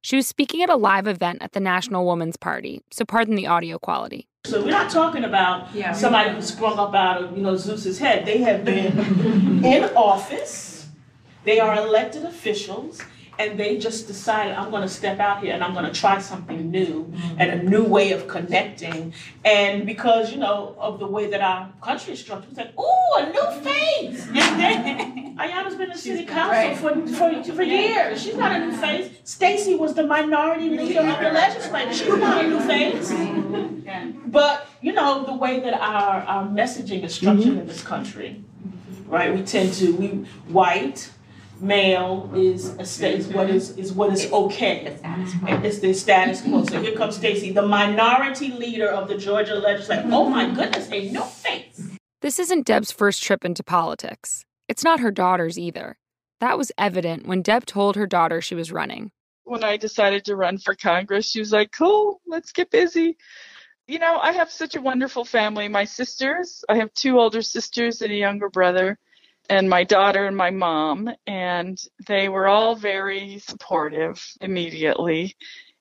She 0.00 0.14
was 0.14 0.28
speaking 0.28 0.62
at 0.62 0.70
a 0.70 0.76
live 0.76 1.08
event 1.08 1.42
at 1.42 1.54
the 1.54 1.60
National 1.60 2.04
Woman's 2.06 2.36
Party, 2.36 2.82
so 2.92 3.04
pardon 3.04 3.34
the 3.34 3.48
audio 3.48 3.80
quality. 3.80 4.28
So 4.44 4.62
we're 4.62 4.70
not 4.70 4.92
talking 4.92 5.24
about 5.24 5.74
yeah. 5.74 5.90
somebody 5.90 6.30
who 6.30 6.40
sprung 6.40 6.78
up 6.78 6.94
out 6.94 7.20
of 7.20 7.36
you 7.36 7.42
know 7.42 7.56
Zeus's 7.56 7.98
head. 7.98 8.24
They 8.24 8.38
have 8.38 8.64
been 8.64 9.64
in 9.64 9.84
office. 9.96 10.86
They 11.42 11.58
are 11.58 11.74
elected 11.74 12.22
officials 12.22 13.02
and 13.40 13.58
they 13.58 13.78
just 13.78 14.06
decided 14.06 14.54
I'm 14.54 14.70
going 14.70 14.82
to 14.82 14.88
step 14.88 15.18
out 15.18 15.42
here 15.42 15.54
and 15.54 15.64
I'm 15.64 15.72
going 15.72 15.86
to 15.86 15.98
try 15.98 16.20
something 16.20 16.70
new 16.70 17.04
mm-hmm. 17.04 17.40
and 17.40 17.50
a 17.50 17.62
new 17.62 17.84
way 17.84 18.12
of 18.12 18.28
connecting. 18.28 19.14
And 19.44 19.86
because 19.86 20.30
you 20.30 20.36
know 20.38 20.76
of 20.78 20.98
the 20.98 21.06
way 21.06 21.30
that 21.30 21.40
our 21.40 21.72
country 21.80 22.12
is 22.12 22.20
structured, 22.20 22.50
we 22.50 22.56
said, 22.56 22.74
"Ooh, 22.78 23.12
a 23.16 23.32
new 23.36 23.48
face." 23.66 24.26
Ayanna's 25.40 25.74
been 25.74 25.90
in 25.90 25.96
city 25.96 26.26
council 26.26 26.74
for, 26.76 27.06
for 27.06 27.42
for 27.54 27.62
years. 27.62 28.22
She's 28.22 28.36
not 28.36 28.52
a 28.52 28.66
new 28.66 28.76
face. 28.76 29.10
Stacey 29.24 29.74
was 29.74 29.94
the 29.94 30.06
minority 30.06 30.68
leader 30.68 31.00
of 31.00 31.18
the 31.18 31.30
legislature. 31.30 31.94
She's 31.94 32.08
not 32.08 32.44
a 32.44 32.48
new 32.48 32.60
face. 32.60 33.10
But 34.26 34.66
you 34.82 34.92
know 34.92 35.24
the 35.24 35.34
way 35.34 35.60
that 35.60 35.74
our 35.74 36.20
our 36.32 36.44
messaging 36.46 37.04
is 37.04 37.14
structured 37.14 37.52
mm-hmm. 37.52 37.60
in 37.60 37.66
this 37.66 37.82
country, 37.82 38.44
right? 39.06 39.34
We 39.34 39.42
tend 39.42 39.72
to 39.80 39.94
we 39.96 40.08
white 40.58 41.10
male 41.60 42.30
is 42.34 42.70
a 42.78 42.84
sta- 42.84 43.08
is 43.08 43.28
what 43.28 43.50
is 43.50 43.76
is 43.76 43.92
what 43.92 44.12
is 44.12 44.30
okay. 44.32 44.98
And 45.02 45.64
it's 45.64 45.78
the 45.78 45.92
status 45.92 46.42
quo. 46.42 46.64
So 46.64 46.80
here 46.82 46.96
comes 46.96 47.16
Stacey, 47.16 47.52
the 47.52 47.66
minority 47.66 48.48
leader 48.52 48.88
of 48.88 49.08
the 49.08 49.16
Georgia 49.16 49.54
legislature. 49.54 50.08
Oh 50.10 50.28
my 50.28 50.50
goodness, 50.50 50.90
a 50.90 51.10
no 51.10 51.22
face. 51.22 51.96
This 52.22 52.38
isn't 52.38 52.66
Deb's 52.66 52.92
first 52.92 53.22
trip 53.22 53.44
into 53.44 53.62
politics. 53.62 54.44
It's 54.68 54.84
not 54.84 55.00
her 55.00 55.10
daughter's 55.10 55.58
either. 55.58 55.98
That 56.40 56.58
was 56.58 56.72
evident 56.78 57.26
when 57.26 57.42
Deb 57.42 57.66
told 57.66 57.96
her 57.96 58.06
daughter 58.06 58.40
she 58.40 58.54
was 58.54 58.72
running. 58.72 59.10
When 59.44 59.64
I 59.64 59.76
decided 59.76 60.24
to 60.26 60.36
run 60.36 60.58
for 60.58 60.74
Congress, 60.74 61.30
she 61.30 61.40
was 61.40 61.52
like, 61.52 61.72
"Cool, 61.72 62.20
let's 62.26 62.52
get 62.52 62.70
busy." 62.70 63.16
You 63.86 63.98
know, 63.98 64.18
I 64.18 64.32
have 64.32 64.50
such 64.50 64.76
a 64.76 64.80
wonderful 64.80 65.24
family. 65.24 65.66
My 65.66 65.84
sisters, 65.84 66.64
I 66.68 66.76
have 66.76 66.92
two 66.94 67.18
older 67.18 67.42
sisters 67.42 68.00
and 68.02 68.12
a 68.12 68.16
younger 68.16 68.48
brother 68.48 68.98
and 69.50 69.68
my 69.68 69.82
daughter 69.82 70.26
and 70.26 70.36
my 70.36 70.50
mom, 70.50 71.10
and 71.26 71.82
they 72.06 72.28
were 72.28 72.46
all 72.46 72.76
very 72.76 73.40
supportive 73.40 74.24
immediately. 74.40 75.36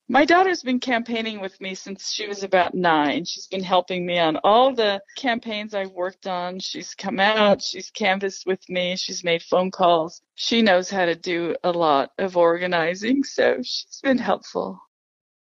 My 0.10 0.26
daughter's 0.26 0.64
been 0.64 0.80
campaigning 0.80 1.40
with 1.40 1.62
me 1.62 1.76
since 1.76 2.12
she 2.12 2.28
was 2.28 2.42
about 2.42 2.74
nine. 2.74 3.26
She's 3.26 3.46
been 3.46 3.64
helping 3.64 4.08
me 4.08 4.18
on 4.18 4.38
all 4.38 4.74
the 4.74 5.04
campaigns 5.16 5.76
I've 5.76 5.92
worked 5.92 6.26
on. 6.26 6.60
She's 6.60 6.96
come 6.96 7.20
out, 7.20 7.62
she's 7.62 7.92
canvassed 7.92 8.48
with 8.48 8.68
me, 8.70 8.96
she's 8.96 9.24
made 9.24 9.44
phone 9.44 9.70
calls. 9.70 10.24
She 10.34 10.64
knows 10.64 10.90
how 10.90 11.06
to 11.06 11.14
do 11.14 11.56
a 11.64 11.72
lot 11.72 12.10
of 12.18 12.36
organizing, 12.36 13.24
so 13.24 13.58
she's 13.58 14.02
been 14.02 14.18
helpful. 14.18 14.82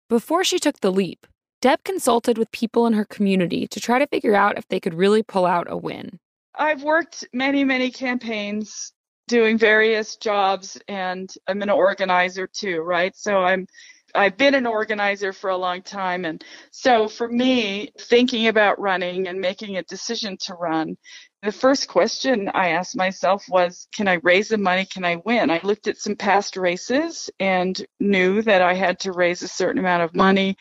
Before 0.08 0.46
she 0.46 0.60
took 0.60 0.80
the 0.80 0.94
leap, 0.94 1.28
Deb 1.62 1.84
consulted 1.84 2.38
with 2.38 2.52
people 2.52 2.88
in 2.88 2.94
her 2.94 3.06
community 3.06 3.68
to 3.68 3.82
try 3.82 4.00
to 4.00 4.08
figure 4.08 4.36
out 4.36 4.58
if 4.58 4.68
they 4.70 4.80
could 4.80 4.94
really 4.94 5.24
pull 5.24 5.46
out 5.46 5.68
a 5.70 5.76
win. 5.76 6.20
I've 6.56 6.84
worked 6.84 7.26
many, 7.34 7.64
many 7.64 7.92
campaigns 7.92 8.94
doing 9.28 9.58
various 9.58 10.18
jobs 10.18 10.78
and 10.88 11.34
I'm 11.48 11.62
an 11.62 11.70
organizer 11.70 12.48
too, 12.48 12.82
right? 12.82 13.16
So 13.16 13.38
I'm 13.38 13.68
I've 14.16 14.38
been 14.38 14.54
an 14.54 14.68
organizer 14.68 15.34
for 15.34 15.50
a 15.50 15.58
long 15.58 15.82
time 15.82 16.26
and 16.26 16.44
so 16.70 17.08
for 17.08 17.28
me 17.28 17.92
thinking 18.00 18.48
about 18.48 18.80
running 18.80 19.28
and 19.28 19.42
making 19.42 19.78
a 19.78 19.84
decision 19.84 20.38
to 20.42 20.54
run 20.54 20.98
the 21.44 21.52
first 21.52 21.90
question 21.90 22.50
I 22.54 22.70
asked 22.70 22.96
myself 22.96 23.44
was 23.50 23.88
can 23.94 24.08
I 24.08 24.20
raise 24.24 24.48
the 24.48 24.58
money? 24.58 24.86
Can 24.86 25.04
I 25.04 25.18
win? 25.26 25.52
I 25.52 25.60
looked 25.62 25.88
at 25.88 25.98
some 25.98 26.16
past 26.16 26.56
races 26.56 27.30
and 27.38 27.86
knew 28.00 28.42
that 28.44 28.62
I 28.62 28.74
had 28.74 28.98
to 29.02 29.12
raise 29.12 29.42
a 29.42 29.48
certain 29.50 29.80
amount 29.80 30.04
of 30.04 30.16
money 30.16 30.56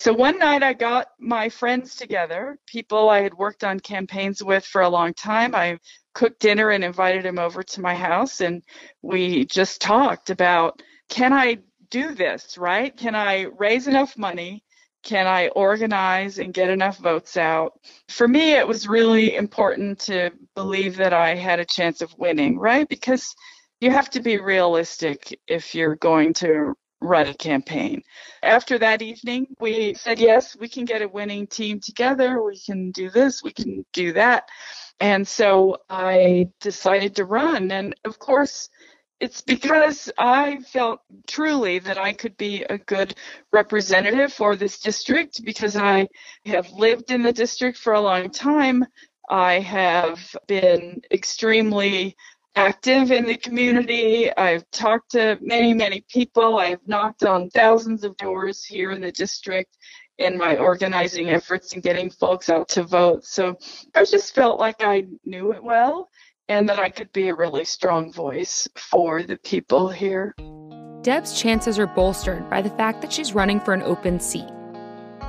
so 0.00 0.14
one 0.14 0.38
night 0.38 0.62
I 0.62 0.72
got 0.72 1.08
my 1.18 1.50
friends 1.50 1.94
together, 1.94 2.58
people 2.66 3.10
I 3.10 3.20
had 3.20 3.34
worked 3.34 3.64
on 3.64 3.80
campaigns 3.80 4.42
with 4.42 4.64
for 4.64 4.80
a 4.80 4.88
long 4.88 5.12
time. 5.12 5.54
I 5.54 5.78
cooked 6.14 6.40
dinner 6.40 6.70
and 6.70 6.82
invited 6.82 7.24
them 7.24 7.38
over 7.38 7.62
to 7.62 7.80
my 7.82 7.94
house, 7.94 8.40
and 8.40 8.62
we 9.02 9.44
just 9.44 9.80
talked 9.80 10.30
about 10.30 10.82
can 11.10 11.32
I 11.34 11.58
do 11.90 12.14
this, 12.14 12.56
right? 12.56 12.96
Can 12.96 13.14
I 13.14 13.42
raise 13.58 13.88
enough 13.88 14.16
money? 14.16 14.64
Can 15.02 15.26
I 15.26 15.48
organize 15.48 16.38
and 16.38 16.54
get 16.54 16.70
enough 16.70 16.98
votes 16.98 17.36
out? 17.36 17.72
For 18.08 18.28
me, 18.28 18.52
it 18.52 18.66
was 18.66 18.88
really 18.88 19.34
important 19.36 19.98
to 20.00 20.30
believe 20.54 20.96
that 20.96 21.12
I 21.12 21.34
had 21.34 21.60
a 21.60 21.64
chance 21.64 22.00
of 22.00 22.14
winning, 22.16 22.58
right? 22.58 22.88
Because 22.88 23.34
you 23.80 23.90
have 23.90 24.08
to 24.10 24.20
be 24.20 24.38
realistic 24.38 25.38
if 25.46 25.74
you're 25.74 25.96
going 25.96 26.34
to 26.34 26.74
run 27.00 27.28
a 27.28 27.34
campaign. 27.34 28.02
After 28.42 28.78
that 28.78 29.02
evening, 29.02 29.48
we 29.58 29.94
said, 29.94 30.18
yes, 30.18 30.56
we 30.56 30.68
can 30.68 30.84
get 30.84 31.02
a 31.02 31.08
winning 31.08 31.46
team 31.46 31.80
together. 31.80 32.42
We 32.42 32.58
can 32.58 32.90
do 32.90 33.10
this, 33.10 33.42
we 33.42 33.52
can 33.52 33.84
do 33.92 34.12
that. 34.12 34.48
And 35.00 35.26
so 35.26 35.78
I 35.88 36.50
decided 36.60 37.16
to 37.16 37.24
run. 37.24 37.70
And 37.70 37.94
of 38.04 38.18
course, 38.18 38.68
it's 39.18 39.42
because 39.42 40.10
I 40.18 40.60
felt 40.60 41.00
truly 41.26 41.78
that 41.80 41.98
I 41.98 42.12
could 42.12 42.36
be 42.36 42.64
a 42.64 42.78
good 42.78 43.14
representative 43.52 44.32
for 44.32 44.56
this 44.56 44.78
district 44.80 45.44
because 45.44 45.76
I 45.76 46.08
have 46.46 46.70
lived 46.72 47.10
in 47.10 47.22
the 47.22 47.32
district 47.32 47.78
for 47.78 47.92
a 47.92 48.00
long 48.00 48.30
time. 48.30 48.84
I 49.28 49.60
have 49.60 50.34
been 50.46 51.02
extremely 51.12 52.16
active 52.60 53.10
in 53.10 53.24
the 53.24 53.36
community. 53.36 54.30
I've 54.36 54.70
talked 54.70 55.12
to 55.12 55.38
many, 55.40 55.72
many 55.72 56.04
people. 56.10 56.58
I've 56.58 56.86
knocked 56.86 57.24
on 57.24 57.48
thousands 57.48 58.04
of 58.04 58.16
doors 58.18 58.64
here 58.64 58.90
in 58.90 59.00
the 59.00 59.10
district 59.12 59.78
in 60.18 60.36
my 60.36 60.56
organizing 60.58 61.30
efforts 61.30 61.72
and 61.72 61.82
getting 61.82 62.10
folks 62.10 62.50
out 62.50 62.68
to 62.68 62.82
vote. 62.82 63.24
So 63.24 63.56
I 63.94 64.04
just 64.04 64.34
felt 64.34 64.60
like 64.60 64.76
I 64.80 65.06
knew 65.24 65.52
it 65.52 65.64
well 65.64 66.10
and 66.50 66.68
that 66.68 66.78
I 66.78 66.90
could 66.90 67.10
be 67.12 67.28
a 67.28 67.34
really 67.34 67.64
strong 67.64 68.12
voice 68.12 68.68
for 68.76 69.22
the 69.22 69.38
people 69.38 69.88
here. 69.88 70.34
Deb's 71.00 71.40
chances 71.40 71.78
are 71.78 71.86
bolstered 71.86 72.50
by 72.50 72.60
the 72.60 72.70
fact 72.70 73.00
that 73.00 73.10
she's 73.10 73.32
running 73.32 73.60
for 73.60 73.72
an 73.72 73.82
open 73.82 74.20
seat. 74.20 74.50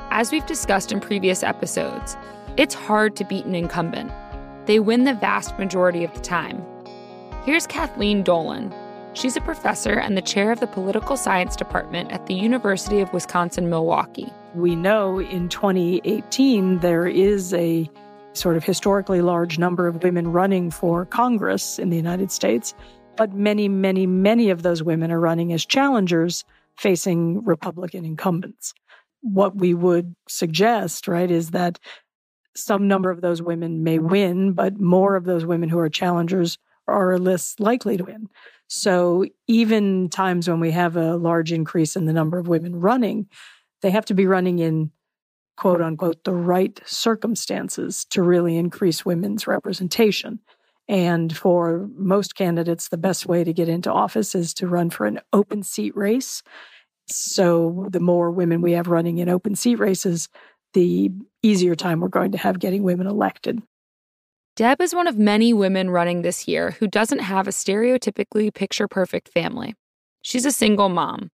As 0.10 0.34
we've 0.34 0.46
discussed 0.46 0.92
in 0.92 1.00
previous 1.00 1.44
episodes, 1.44 2.18
it's 2.58 2.74
hard 2.74 3.16
to 3.16 3.24
beat 3.24 3.46
an 3.46 3.56
incumbent. 3.56 4.12
They 4.66 4.82
win 4.82 5.06
the 5.06 5.14
vast 5.14 5.58
majority 5.58 6.04
of 6.04 6.14
the 6.14 6.20
time, 6.20 6.62
Here's 7.44 7.66
Kathleen 7.66 8.22
Dolan. 8.22 8.72
She's 9.14 9.36
a 9.36 9.42
professor 9.42 9.94
and 9.94 10.16
the 10.16 10.22
chair 10.22 10.52
of 10.52 10.60
the 10.60 10.68
political 10.68 11.18
science 11.18 11.56
department 11.56 12.12
at 12.12 12.28
the 12.28 12.36
University 12.36 13.00
of 13.00 13.12
Wisconsin 13.14 13.68
Milwaukee. 13.68 14.32
We 14.54 14.76
know 14.76 15.18
in 15.18 15.50
2018 15.50 16.82
there 16.82 17.08
is 17.08 17.52
a 17.56 17.90
sort 18.34 18.58
of 18.58 18.64
historically 18.64 19.22
large 19.22 19.58
number 19.58 19.88
of 19.88 20.04
women 20.04 20.32
running 20.32 20.70
for 20.70 21.08
Congress 21.08 21.80
in 21.80 21.90
the 21.90 21.98
United 21.98 22.32
States, 22.32 22.76
but 23.18 23.34
many, 23.34 23.68
many, 23.68 24.06
many 24.06 24.52
of 24.52 24.62
those 24.62 24.84
women 24.84 25.12
are 25.12 25.20
running 25.20 25.52
as 25.52 25.66
challengers 25.66 26.46
facing 26.78 27.44
Republican 27.44 28.06
incumbents. 28.06 28.76
What 29.22 29.56
we 29.56 29.74
would 29.74 30.16
suggest, 30.28 31.08
right, 31.08 31.32
is 31.32 31.50
that 31.50 31.80
some 32.56 32.88
number 32.88 33.10
of 33.10 33.22
those 33.22 33.42
women 33.42 33.84
may 33.84 33.98
win, 33.98 34.54
but 34.54 34.80
more 34.80 35.16
of 35.16 35.24
those 35.24 35.44
women 35.44 35.70
who 35.70 35.80
are 35.80 35.90
challengers 35.90 36.60
are 36.88 37.18
less 37.18 37.56
likely 37.60 37.98
to 37.98 38.04
win. 38.04 38.30
So 38.68 39.26
even 39.48 40.10
times 40.10 40.48
when 40.48 40.60
we 40.60 40.72
have 40.72 40.96
a 40.96 41.18
large 41.18 41.52
increase 41.52 41.96
in 41.96 42.06
the 42.06 42.14
number 42.14 42.38
of 42.38 42.48
women 42.48 42.80
running, 42.80 43.28
they 43.82 43.92
have 43.92 44.06
to 44.06 44.14
be 44.14 44.28
running 44.28 44.60
in 44.60 44.92
quote 45.58 45.82
unquote 45.82 46.24
the 46.24 46.34
right 46.34 46.80
circumstances 46.86 48.06
to 48.06 48.24
really 48.24 48.58
increase 48.58 49.06
women's 49.06 49.46
representation. 49.46 50.40
And 50.88 51.36
for 51.36 51.90
most 51.96 52.36
candidates, 52.36 52.90
the 52.90 52.98
best 52.98 53.26
way 53.26 53.44
to 53.44 53.54
get 53.54 53.70
into 53.70 53.92
office 53.92 54.36
is 54.36 54.54
to 54.56 54.68
run 54.68 54.90
for 54.90 55.06
an 55.06 55.20
open 55.32 55.64
seat 55.64 55.96
race. 55.96 56.42
So 57.08 57.88
the 57.90 58.00
more 58.00 58.32
women 58.32 58.62
we 58.62 58.74
have 58.74 58.88
running 58.88 59.18
in 59.18 59.30
open 59.30 59.56
seat 59.56 59.76
races, 59.76 60.30
the 60.74 61.12
easier 61.44 61.76
time 61.76 62.00
we're 62.00 62.08
going 62.08 62.32
to 62.32 62.38
have 62.38 62.60
getting 62.60 62.84
women 62.84 63.08
elected. 63.08 63.62
Deb 64.62 64.80
is 64.80 64.94
one 64.94 65.08
of 65.08 65.18
many 65.18 65.54
women 65.54 65.90
running 65.90 66.22
this 66.22 66.48
year 66.48 66.78
who 66.80 66.86
doesn't 66.86 67.18
have 67.18 67.48
a 67.48 67.52
stereotypically 67.52 68.54
picture 68.54 68.88
perfect 68.88 69.28
family. 69.28 69.74
She's 70.22 70.46
a 70.46 70.52
single 70.52 70.88
mom. 70.88 71.32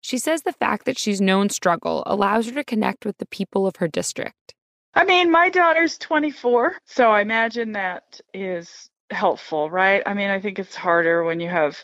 She 0.00 0.18
says 0.18 0.42
the 0.42 0.52
fact 0.52 0.84
that 0.86 0.98
she's 0.98 1.20
known 1.20 1.50
struggle 1.50 2.02
allows 2.04 2.46
her 2.46 2.52
to 2.54 2.64
connect 2.64 3.06
with 3.06 3.18
the 3.18 3.26
people 3.26 3.68
of 3.68 3.76
her 3.76 3.86
district. 3.86 4.56
I 4.92 5.04
mean, 5.04 5.30
my 5.30 5.50
daughter's 5.50 5.96
24, 5.98 6.74
so 6.84 7.12
I 7.12 7.20
imagine 7.20 7.70
that 7.74 8.20
is 8.34 8.90
helpful, 9.12 9.70
right? 9.70 10.02
I 10.04 10.12
mean, 10.12 10.30
I 10.30 10.40
think 10.40 10.58
it's 10.58 10.74
harder 10.74 11.22
when 11.22 11.38
you 11.38 11.48
have 11.48 11.78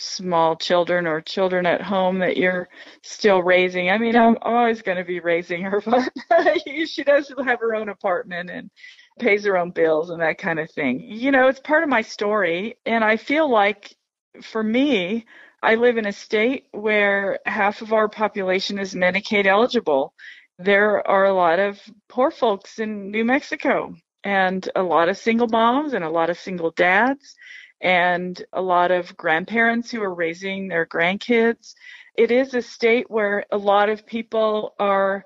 small 0.00 0.56
children 0.56 1.06
or 1.06 1.20
children 1.20 1.66
at 1.66 1.82
home 1.82 2.18
that 2.20 2.38
you're 2.38 2.70
still 3.02 3.42
raising. 3.42 3.90
I 3.90 3.98
mean, 3.98 4.16
I'm 4.16 4.38
always 4.40 4.80
going 4.80 4.96
to 4.96 5.04
be 5.04 5.20
raising 5.20 5.62
her, 5.64 5.82
but 5.86 6.62
she 6.64 7.04
does 7.04 7.30
have 7.44 7.60
her 7.60 7.74
own 7.74 7.90
apartment 7.90 8.48
and 8.48 8.70
pays 9.18 9.44
her 9.44 9.56
own 9.56 9.70
bills 9.70 10.10
and 10.10 10.20
that 10.20 10.38
kind 10.38 10.58
of 10.58 10.70
thing. 10.70 11.00
You 11.00 11.30
know, 11.30 11.48
it's 11.48 11.60
part 11.60 11.82
of 11.82 11.88
my 11.88 12.02
story. 12.02 12.76
And 12.84 13.04
I 13.04 13.16
feel 13.16 13.48
like 13.50 13.94
for 14.42 14.62
me, 14.62 15.26
I 15.62 15.76
live 15.76 15.96
in 15.96 16.06
a 16.06 16.12
state 16.12 16.66
where 16.72 17.38
half 17.46 17.80
of 17.80 17.92
our 17.92 18.08
population 18.08 18.78
is 18.78 18.94
Medicaid 18.94 19.46
eligible. 19.46 20.12
There 20.58 21.06
are 21.06 21.24
a 21.24 21.34
lot 21.34 21.58
of 21.58 21.80
poor 22.08 22.30
folks 22.30 22.78
in 22.78 23.10
New 23.10 23.24
Mexico 23.24 23.94
and 24.22 24.68
a 24.74 24.82
lot 24.82 25.08
of 25.08 25.16
single 25.16 25.48
moms 25.48 25.94
and 25.94 26.04
a 26.04 26.10
lot 26.10 26.30
of 26.30 26.38
single 26.38 26.70
dads 26.72 27.34
and 27.80 28.42
a 28.52 28.62
lot 28.62 28.90
of 28.90 29.16
grandparents 29.16 29.90
who 29.90 30.02
are 30.02 30.14
raising 30.14 30.68
their 30.68 30.86
grandkids. 30.86 31.74
It 32.16 32.30
is 32.30 32.54
a 32.54 32.62
state 32.62 33.10
where 33.10 33.44
a 33.50 33.58
lot 33.58 33.88
of 33.88 34.06
people 34.06 34.74
are 34.78 35.24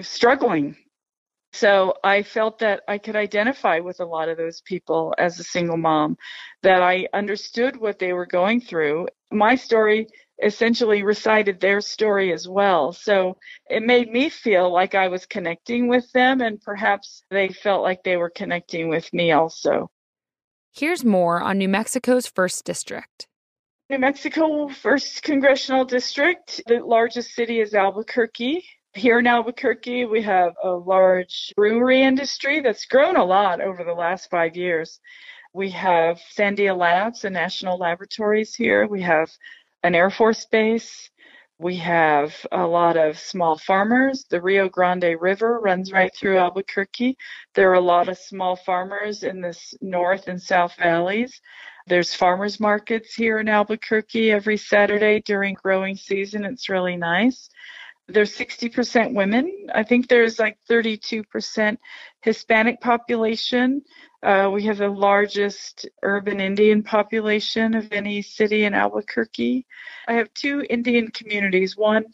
struggling. 0.00 0.76
So 1.52 1.94
I 2.04 2.22
felt 2.22 2.60
that 2.60 2.82
I 2.86 2.98
could 2.98 3.16
identify 3.16 3.80
with 3.80 4.00
a 4.00 4.04
lot 4.04 4.28
of 4.28 4.36
those 4.36 4.60
people 4.60 5.14
as 5.18 5.38
a 5.40 5.44
single 5.44 5.76
mom, 5.76 6.16
that 6.62 6.82
I 6.82 7.08
understood 7.12 7.76
what 7.76 7.98
they 7.98 8.12
were 8.12 8.26
going 8.26 8.60
through. 8.60 9.08
My 9.32 9.56
story 9.56 10.06
essentially 10.42 11.02
recited 11.02 11.60
their 11.60 11.80
story 11.80 12.32
as 12.32 12.48
well. 12.48 12.92
So 12.92 13.36
it 13.68 13.82
made 13.82 14.10
me 14.10 14.28
feel 14.28 14.72
like 14.72 14.94
I 14.94 15.08
was 15.08 15.26
connecting 15.26 15.88
with 15.88 16.10
them, 16.12 16.40
and 16.40 16.60
perhaps 16.60 17.24
they 17.30 17.48
felt 17.48 17.82
like 17.82 18.02
they 18.04 18.16
were 18.16 18.30
connecting 18.30 18.88
with 18.88 19.12
me 19.12 19.32
also. 19.32 19.90
Here's 20.72 21.04
more 21.04 21.42
on 21.42 21.58
New 21.58 21.68
Mexico's 21.68 22.26
first 22.26 22.64
district. 22.64 23.26
New 23.90 23.98
Mexico, 23.98 24.68
first 24.68 25.24
congressional 25.24 25.84
district. 25.84 26.62
The 26.68 26.78
largest 26.78 27.34
city 27.34 27.60
is 27.60 27.74
Albuquerque. 27.74 28.64
Here 28.94 29.20
in 29.20 29.26
Albuquerque, 29.28 30.06
we 30.06 30.20
have 30.22 30.54
a 30.64 30.70
large 30.70 31.52
brewery 31.54 32.02
industry 32.02 32.60
that's 32.60 32.86
grown 32.86 33.14
a 33.14 33.24
lot 33.24 33.60
over 33.60 33.84
the 33.84 33.94
last 33.94 34.28
five 34.30 34.56
years. 34.56 34.98
We 35.52 35.70
have 35.70 36.20
Sandia 36.36 36.76
Labs, 36.76 37.22
the 37.22 37.30
national 37.30 37.78
laboratories 37.78 38.52
here. 38.52 38.88
We 38.88 39.00
have 39.02 39.30
an 39.84 39.94
Air 39.94 40.10
Force 40.10 40.44
base. 40.44 41.08
We 41.58 41.76
have 41.76 42.34
a 42.50 42.66
lot 42.66 42.96
of 42.96 43.16
small 43.16 43.56
farmers. 43.58 44.26
The 44.28 44.42
Rio 44.42 44.68
Grande 44.68 45.14
River 45.20 45.60
runs 45.60 45.92
right 45.92 46.12
through 46.12 46.38
Albuquerque. 46.38 47.16
There 47.54 47.70
are 47.70 47.74
a 47.74 47.80
lot 47.80 48.08
of 48.08 48.18
small 48.18 48.56
farmers 48.56 49.22
in 49.22 49.40
the 49.40 49.56
north 49.80 50.26
and 50.26 50.42
south 50.42 50.74
valleys. 50.76 51.40
There's 51.86 52.12
farmers 52.12 52.58
markets 52.58 53.14
here 53.14 53.38
in 53.38 53.48
Albuquerque 53.48 54.32
every 54.32 54.56
Saturday 54.56 55.20
during 55.20 55.54
growing 55.54 55.94
season. 55.94 56.44
It's 56.44 56.68
really 56.68 56.96
nice 56.96 57.48
there's 58.12 58.36
60% 58.36 59.14
women. 59.14 59.68
I 59.74 59.82
think 59.82 60.08
there's 60.08 60.38
like 60.38 60.58
32% 60.68 61.76
Hispanic 62.22 62.80
population. 62.80 63.82
Uh, 64.22 64.50
we 64.52 64.64
have 64.64 64.78
the 64.78 64.88
largest 64.88 65.88
urban 66.02 66.40
Indian 66.40 66.82
population 66.82 67.74
of 67.74 67.90
any 67.92 68.20
city 68.20 68.64
in 68.64 68.74
Albuquerque. 68.74 69.66
I 70.06 70.14
have 70.14 70.32
two 70.34 70.64
Indian 70.68 71.08
communities. 71.08 71.76
One 71.76 72.04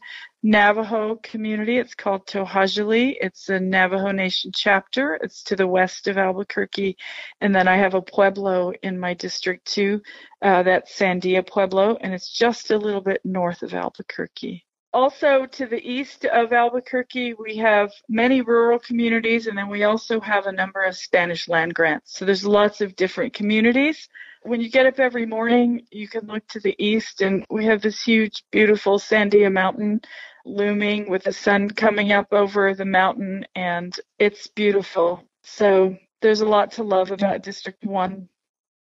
Navajo 0.45 1.17
community. 1.25 1.79
It's 1.79 1.95
called 1.97 2.27
To'hajiilee. 2.27 3.17
It's 3.21 3.49
a 3.49 3.59
Navajo 3.59 4.13
Nation 4.13 4.53
chapter. 4.55 5.15
It's 5.15 5.43
to 5.45 5.57
the 5.57 5.67
west 5.67 6.07
of 6.07 6.19
Albuquerque. 6.19 6.97
And 7.41 7.53
then 7.53 7.67
I 7.67 7.77
have 7.77 7.95
a 7.95 8.03
Pueblo 8.03 8.73
in 8.83 9.01
my 9.01 9.15
district 9.15 9.67
too. 9.67 10.03
Uh, 10.41 10.63
that's 10.63 10.97
Sandia 10.97 11.45
Pueblo, 11.45 11.97
and 12.01 12.15
it's 12.15 12.31
just 12.31 12.71
a 12.71 12.79
little 12.79 13.01
bit 13.01 13.23
north 13.25 13.63
of 13.63 13.75
Albuquerque. 13.75 14.66
Also, 14.93 15.47
to 15.47 15.67
the 15.67 15.83
east 15.87 16.25
of 16.25 16.53
Albuquerque, 16.53 17.35
we 17.35 17.57
have 17.57 17.93
many 18.09 18.41
rural 18.41 18.79
communities, 18.79 19.47
and 19.47 19.59
then 19.59 19.69
we 19.69 19.85
also 19.85 20.21
have 20.21 20.47
a 20.47 20.53
number 20.53 20.83
of 20.83 20.97
Spanish 20.97 21.49
land 21.49 21.75
grants. 21.75 22.19
So 22.19 22.25
there's 22.25 22.47
lots 22.47 22.81
of 22.81 22.97
different 22.97 23.35
communities. 23.35 24.09
When 24.43 24.61
you 24.61 24.71
get 24.71 24.87
up 24.87 24.99
every 24.99 25.27
morning, 25.27 25.83
you 25.91 26.09
can 26.09 26.27
look 26.27 26.47
to 26.49 26.61
the 26.61 26.75
east, 26.79 27.21
and 27.21 27.45
we 27.51 27.67
have 27.67 27.83
this 27.83 28.03
huge, 28.03 28.45
beautiful 28.51 28.99
Sandia 28.99 29.53
Mountain 29.53 30.01
looming 30.47 31.11
with 31.11 31.25
the 31.25 31.33
sun 31.33 31.69
coming 31.69 32.13
up 32.13 32.29
over 32.33 32.73
the 32.73 32.85
mountain, 32.85 33.45
and 33.55 33.99
it's 34.19 34.47
beautiful. 34.47 35.25
So 35.43 35.97
there's 36.23 36.41
a 36.41 36.49
lot 36.49 36.71
to 36.73 36.85
love 36.85 37.11
about 37.11 37.43
District 37.43 37.85
1. 37.85 38.29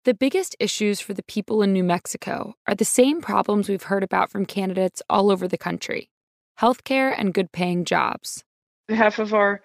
The 0.03 0.15
biggest 0.15 0.55
issues 0.59 0.99
for 0.99 1.13
the 1.13 1.21
people 1.21 1.61
in 1.61 1.73
New 1.73 1.83
Mexico 1.83 2.55
are 2.65 2.73
the 2.73 2.83
same 2.83 3.21
problems 3.21 3.69
we've 3.69 3.83
heard 3.83 4.01
about 4.01 4.31
from 4.31 4.47
candidates 4.47 5.03
all 5.07 5.29
over 5.29 5.47
the 5.47 5.59
country 5.59 6.09
healthcare 6.59 7.13
and 7.15 7.35
good 7.35 7.51
paying 7.51 7.85
jobs. 7.85 8.43
Half 8.89 9.19
of 9.19 9.35
our 9.35 9.61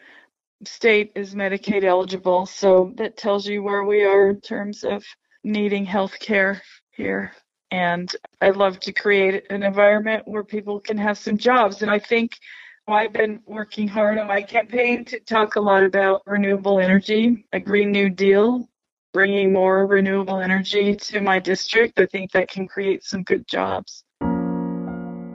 state 0.64 1.12
is 1.14 1.34
Medicaid 1.34 1.84
eligible, 1.84 2.44
so 2.44 2.92
that 2.96 3.16
tells 3.16 3.46
you 3.46 3.62
where 3.62 3.84
we 3.84 4.04
are 4.04 4.28
in 4.28 4.42
terms 4.42 4.84
of 4.84 5.04
needing 5.42 5.86
health 5.86 6.18
care 6.20 6.60
here. 6.90 7.32
And 7.70 8.14
I'd 8.42 8.56
love 8.56 8.78
to 8.80 8.92
create 8.92 9.44
an 9.48 9.62
environment 9.62 10.28
where 10.28 10.44
people 10.44 10.80
can 10.80 10.98
have 10.98 11.16
some 11.16 11.38
jobs. 11.38 11.80
And 11.80 11.90
I 11.90 11.98
think 11.98 12.38
I've 12.86 13.12
been 13.12 13.40
working 13.46 13.88
hard 13.88 14.18
on 14.18 14.26
my 14.26 14.42
campaign 14.42 15.06
to 15.06 15.20
talk 15.20 15.56
a 15.56 15.60
lot 15.60 15.82
about 15.82 16.22
renewable 16.26 16.78
energy, 16.78 17.46
a 17.52 17.60
Green 17.60 17.90
New 17.90 18.10
Deal, 18.10 18.68
bringing 19.16 19.50
more 19.50 19.86
renewable 19.86 20.40
energy 20.40 20.94
to 20.94 21.22
my 21.22 21.38
district, 21.38 21.98
I 21.98 22.04
think 22.04 22.32
that 22.32 22.50
can 22.50 22.68
create 22.68 23.02
some 23.02 23.22
good 23.22 23.48
jobs. 23.48 24.04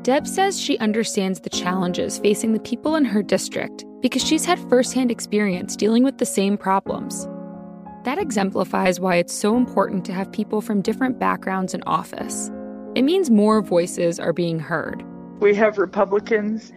Deb 0.03 0.27
says 0.27 0.61
she 0.61 0.77
understands 0.77 1.39
the 1.39 1.49
challenges 1.49 2.19
facing 2.19 2.53
the 2.53 2.59
people 2.59 2.95
in 2.95 3.03
her 3.03 3.23
district 3.23 3.85
because 3.99 4.23
she's 4.23 4.45
had 4.45 4.59
firsthand 4.69 5.09
experience 5.09 5.75
dealing 5.75 6.03
with 6.03 6.19
the 6.19 6.27
same 6.27 6.59
problems. 6.59 7.27
That 8.03 8.19
exemplifies 8.19 8.99
why 8.99 9.15
it's 9.15 9.33
so 9.33 9.57
important 9.57 10.05
to 10.05 10.13
have 10.13 10.31
people 10.31 10.61
from 10.61 10.83
different 10.83 11.17
backgrounds 11.17 11.73
in 11.73 11.81
office. 11.87 12.51
It 12.93 13.01
means 13.01 13.31
more 13.31 13.63
voices 13.63 14.19
are 14.19 14.31
being 14.31 14.59
heard. 14.59 15.03
We 15.39 15.55
have 15.55 15.79
Republicans 15.79 16.71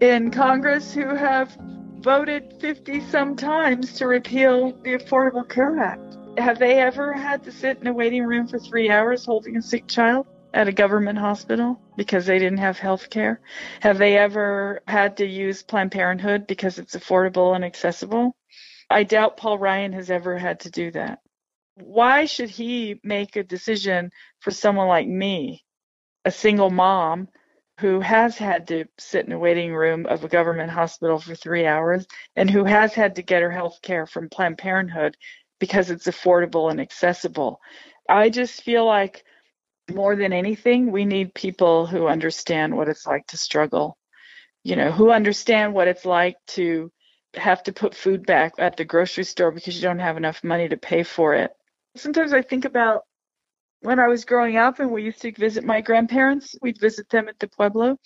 in 0.00 0.30
Congress 0.30 0.94
who 0.94 1.16
have 1.16 1.56
voted 1.98 2.54
50 2.60 3.00
some 3.10 3.34
times 3.34 3.94
to 3.94 4.06
repeal 4.06 4.70
the 4.84 4.98
Affordable 4.98 5.48
Care 5.48 5.80
Act. 5.80 6.03
Have 6.38 6.58
they 6.58 6.80
ever 6.80 7.12
had 7.12 7.44
to 7.44 7.52
sit 7.52 7.78
in 7.80 7.86
a 7.86 7.92
waiting 7.92 8.24
room 8.24 8.48
for 8.48 8.58
three 8.58 8.90
hours 8.90 9.24
holding 9.24 9.56
a 9.56 9.62
sick 9.62 9.86
child 9.86 10.26
at 10.52 10.66
a 10.66 10.72
government 10.72 11.18
hospital 11.18 11.80
because 11.96 12.26
they 12.26 12.38
didn't 12.40 12.58
have 12.58 12.78
health 12.78 13.08
care? 13.08 13.40
Have 13.80 13.98
they 13.98 14.16
ever 14.18 14.82
had 14.88 15.18
to 15.18 15.26
use 15.26 15.62
Planned 15.62 15.92
Parenthood 15.92 16.46
because 16.48 16.78
it's 16.78 16.96
affordable 16.96 17.54
and 17.54 17.64
accessible? 17.64 18.36
I 18.90 19.04
doubt 19.04 19.36
Paul 19.36 19.58
Ryan 19.58 19.92
has 19.92 20.10
ever 20.10 20.36
had 20.36 20.60
to 20.60 20.70
do 20.70 20.90
that. 20.92 21.20
Why 21.76 22.24
should 22.24 22.50
he 22.50 23.00
make 23.04 23.36
a 23.36 23.44
decision 23.44 24.10
for 24.40 24.50
someone 24.50 24.88
like 24.88 25.06
me, 25.06 25.64
a 26.24 26.30
single 26.32 26.70
mom 26.70 27.28
who 27.80 28.00
has 28.00 28.36
had 28.38 28.68
to 28.68 28.84
sit 28.98 29.26
in 29.26 29.32
a 29.32 29.38
waiting 29.38 29.74
room 29.74 30.06
of 30.06 30.22
a 30.22 30.28
government 30.28 30.70
hospital 30.70 31.18
for 31.18 31.34
three 31.34 31.66
hours 31.66 32.06
and 32.36 32.48
who 32.48 32.64
has 32.64 32.94
had 32.94 33.16
to 33.16 33.22
get 33.22 33.42
her 33.42 33.50
health 33.50 33.80
care 33.82 34.06
from 34.06 34.28
Planned 34.28 34.58
Parenthood 34.58 35.16
because 35.64 35.88
it's 35.88 36.06
affordable 36.06 36.70
and 36.70 36.78
accessible. 36.78 37.58
I 38.06 38.28
just 38.28 38.60
feel 38.60 38.84
like 38.84 39.24
more 39.90 40.14
than 40.14 40.30
anything, 40.30 40.92
we 40.92 41.06
need 41.06 41.32
people 41.32 41.86
who 41.86 42.06
understand 42.06 42.76
what 42.76 42.90
it's 42.90 43.06
like 43.06 43.26
to 43.28 43.38
struggle, 43.38 43.96
you 44.62 44.76
know, 44.76 44.92
who 44.92 45.10
understand 45.10 45.72
what 45.72 45.88
it's 45.88 46.04
like 46.04 46.36
to 46.48 46.92
have 47.32 47.62
to 47.62 47.72
put 47.72 47.94
food 47.94 48.26
back 48.26 48.52
at 48.58 48.76
the 48.76 48.84
grocery 48.84 49.24
store 49.24 49.50
because 49.52 49.74
you 49.74 49.80
don't 49.80 50.00
have 50.00 50.18
enough 50.18 50.44
money 50.44 50.68
to 50.68 50.76
pay 50.76 51.02
for 51.02 51.32
it. 51.32 51.50
Sometimes 51.96 52.34
I 52.34 52.42
think 52.42 52.66
about 52.66 53.04
when 53.80 53.98
I 53.98 54.08
was 54.08 54.26
growing 54.26 54.58
up 54.58 54.80
and 54.80 54.90
we 54.90 55.02
used 55.02 55.22
to 55.22 55.32
visit 55.32 55.64
my 55.64 55.80
grandparents, 55.80 56.54
we'd 56.60 56.78
visit 56.78 57.08
them 57.08 57.26
at 57.26 57.38
the 57.38 57.48
Pueblo. 57.48 57.96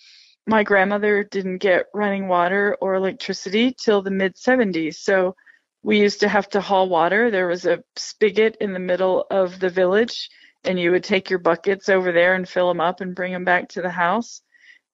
My 0.47 0.63
grandmother 0.63 1.25
didn't 1.25 1.59
get 1.59 1.87
running 1.93 2.29
water 2.29 2.77
or 2.81 2.95
electricity 2.95 3.75
till 3.85 4.01
the 4.01 4.13
mid 4.13 4.37
70s. 4.37 4.95
So 4.95 5.35
we 5.83 6.01
used 6.01 6.21
to 6.21 6.29
have 6.29 6.49
to 6.51 6.61
haul 6.61 6.89
water. 6.89 7.31
There 7.31 7.47
was 7.47 7.67
a 7.67 7.83
spigot 7.97 8.57
in 8.61 8.73
the 8.73 8.79
middle 8.79 9.27
of 9.31 9.61
the 9.61 9.71
village, 9.71 10.31
and 10.65 10.79
you 10.79 10.91
would 10.91 11.05
take 11.05 11.31
your 11.31 11.39
buckets 11.39 11.89
over 11.89 12.13
there 12.13 12.35
and 12.35 12.49
fill 12.49 12.69
them 12.69 12.81
up 12.81 13.01
and 13.01 13.15
bring 13.15 13.33
them 13.33 13.45
back 13.45 13.69
to 13.71 13.83
the 13.83 13.91
house. 13.91 14.43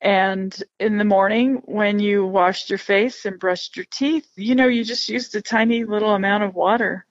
And 0.01 0.55
in 0.79 0.99
the 0.99 1.05
morning, 1.05 1.63
when 1.65 1.99
you 1.99 2.27
washed 2.27 2.69
your 2.69 2.79
face 2.79 3.25
and 3.25 3.39
brushed 3.39 3.77
your 3.77 3.87
teeth, 3.91 4.29
you 4.37 4.55
know, 4.55 4.69
you 4.69 4.85
just 4.85 5.09
used 5.09 5.35
a 5.35 5.41
tiny 5.41 5.85
little 5.85 6.15
amount 6.15 6.45
of 6.45 6.55
water 6.55 7.07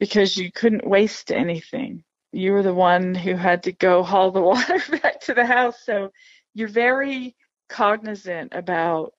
because 0.00 0.36
you 0.36 0.50
couldn't 0.50 0.86
waste 0.86 1.30
anything. 1.30 2.02
You 2.32 2.52
were 2.52 2.64
the 2.64 2.74
one 2.74 3.14
who 3.14 3.36
had 3.36 3.62
to 3.64 3.72
go 3.72 4.02
haul 4.02 4.32
the 4.32 4.42
water 4.42 4.80
back 5.00 5.20
to 5.22 5.34
the 5.34 5.46
house. 5.46 5.76
So 5.84 6.10
you're 6.54 6.66
very 6.66 7.36
cognizant 7.68 8.52
about 8.52 9.14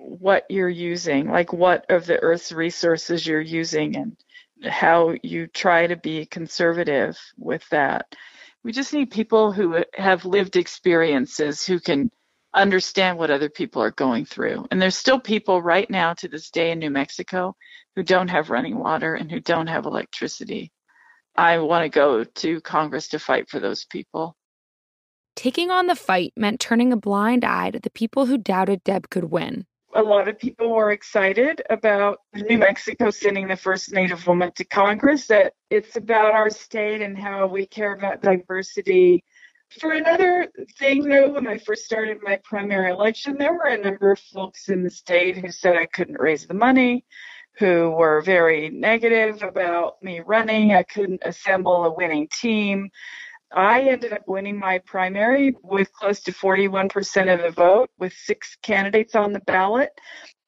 what 0.00 0.44
you're 0.48 0.68
using, 0.68 1.28
like 1.28 1.52
what 1.52 1.84
of 1.90 2.06
the 2.06 2.18
Earth's 2.18 2.52
resources 2.52 3.26
you're 3.26 3.40
using, 3.40 3.96
and 3.96 4.16
how 4.64 5.14
you 5.22 5.46
try 5.46 5.86
to 5.86 5.96
be 5.96 6.26
conservative 6.26 7.18
with 7.38 7.66
that. 7.70 8.14
We 8.64 8.72
just 8.72 8.92
need 8.92 9.10
people 9.10 9.52
who 9.52 9.84
have 9.94 10.24
lived 10.24 10.56
experiences 10.56 11.64
who 11.64 11.80
can 11.80 12.10
understand 12.52 13.18
what 13.18 13.30
other 13.30 13.48
people 13.48 13.82
are 13.82 13.92
going 13.92 14.24
through. 14.24 14.66
And 14.70 14.82
there's 14.82 14.96
still 14.96 15.20
people 15.20 15.62
right 15.62 15.88
now 15.88 16.14
to 16.14 16.28
this 16.28 16.50
day 16.50 16.70
in 16.72 16.78
New 16.78 16.90
Mexico 16.90 17.56
who 17.94 18.02
don't 18.02 18.28
have 18.28 18.50
running 18.50 18.78
water 18.78 19.14
and 19.14 19.30
who 19.30 19.40
don't 19.40 19.68
have 19.68 19.86
electricity. 19.86 20.72
I 21.36 21.58
want 21.58 21.84
to 21.84 21.88
go 21.88 22.24
to 22.24 22.60
Congress 22.60 23.08
to 23.08 23.18
fight 23.18 23.48
for 23.48 23.60
those 23.60 23.84
people. 23.84 24.36
Taking 25.36 25.70
on 25.70 25.86
the 25.86 25.94
fight 25.94 26.32
meant 26.36 26.60
turning 26.60 26.92
a 26.92 26.96
blind 26.96 27.44
eye 27.44 27.70
to 27.70 27.78
the 27.78 27.90
people 27.90 28.26
who 28.26 28.36
doubted 28.36 28.84
Deb 28.84 29.08
could 29.10 29.24
win 29.24 29.64
a 29.94 30.02
lot 30.02 30.28
of 30.28 30.38
people 30.38 30.70
were 30.70 30.92
excited 30.92 31.62
about 31.70 32.18
New 32.34 32.58
Mexico 32.58 33.10
sending 33.10 33.48
the 33.48 33.56
first 33.56 33.92
Native 33.92 34.26
woman 34.26 34.52
to 34.52 34.64
Congress, 34.64 35.26
that 35.26 35.54
it's 35.70 35.96
about 35.96 36.34
our 36.34 36.50
state 36.50 37.02
and 37.02 37.18
how 37.18 37.46
we 37.46 37.66
care 37.66 37.94
about 37.94 38.22
diversity. 38.22 39.24
For 39.80 39.92
another 39.92 40.48
thing, 40.78 41.08
though, 41.08 41.32
when 41.32 41.46
I 41.46 41.58
first 41.58 41.84
started 41.84 42.18
my 42.22 42.40
primary 42.44 42.90
election, 42.90 43.36
there 43.38 43.52
were 43.52 43.66
a 43.66 43.78
number 43.78 44.12
of 44.12 44.18
folks 44.18 44.68
in 44.68 44.82
the 44.82 44.90
state 44.90 45.36
who 45.36 45.50
said 45.50 45.76
I 45.76 45.86
couldn't 45.86 46.20
raise 46.20 46.46
the 46.46 46.54
money, 46.54 47.04
who 47.58 47.90
were 47.90 48.20
very 48.22 48.70
negative 48.70 49.42
about 49.42 50.02
me 50.02 50.20
running. 50.20 50.72
I 50.72 50.82
couldn't 50.82 51.22
assemble 51.24 51.84
a 51.84 51.94
winning 51.94 52.28
team. 52.28 52.90
I 53.52 53.82
ended 53.82 54.12
up 54.12 54.28
winning 54.28 54.58
my 54.58 54.78
primary 54.78 55.56
with 55.62 55.92
close 55.92 56.20
to 56.20 56.32
41% 56.32 57.34
of 57.34 57.42
the 57.42 57.50
vote 57.50 57.90
with 57.98 58.12
six 58.12 58.56
candidates 58.62 59.14
on 59.14 59.32
the 59.32 59.40
ballot. 59.40 59.90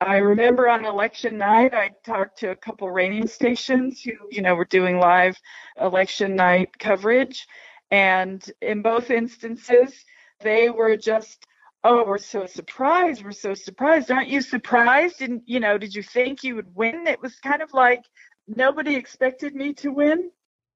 I 0.01 0.19
remember 0.19 0.69
on 0.69 0.85
election 0.85 1.39
night, 1.39 1.75
I 1.75 1.91
talked 2.05 2.39
to 2.41 2.51
a 2.51 2.57
couple 2.57 2.91
radio 2.91 3.27
stations 3.27 4.03
who, 4.03 4.13
you 4.31 4.43
know, 4.43 4.55
were 4.55 4.65
doing 4.65 4.99
live 4.99 5.37
election 5.81 6.37
night 6.37 6.79
coverage. 6.79 7.47
And 7.91 8.45
in 8.61 8.83
both 8.83 9.11
instances, 9.11 10.05
they 10.41 10.71
were 10.71 10.97
just, 10.97 11.45
oh, 11.85 12.05
we're 12.07 12.19
so 12.19 12.47
surprised. 12.47 13.25
We're 13.25 13.33
so 13.33 13.55
surprised. 13.55 14.11
Aren't 14.11 14.29
you 14.29 14.43
surprised? 14.43 15.19
Didn't, 15.19 15.43
you 15.47 15.61
know, 15.61 15.77
did 15.77 15.95
you 15.95 16.03
think 16.03 16.45
you 16.45 16.55
would 16.57 16.75
win? 16.75 17.07
It 17.07 17.21
was 17.21 17.37
kind 17.41 17.63
of 17.63 17.73
like 17.75 18.05
nobody 18.47 18.95
expected 18.95 19.55
me 19.55 19.73
to 19.75 19.91
win. 19.91 20.31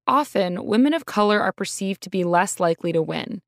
Often, 0.07 0.65
women 0.65 0.93
of 0.93 1.05
color 1.05 1.41
are 1.41 1.51
perceived 1.51 2.01
to 2.03 2.09
be 2.09 2.23
less 2.23 2.61
likely 2.61 2.93
to 2.93 3.01
win. 3.01 3.41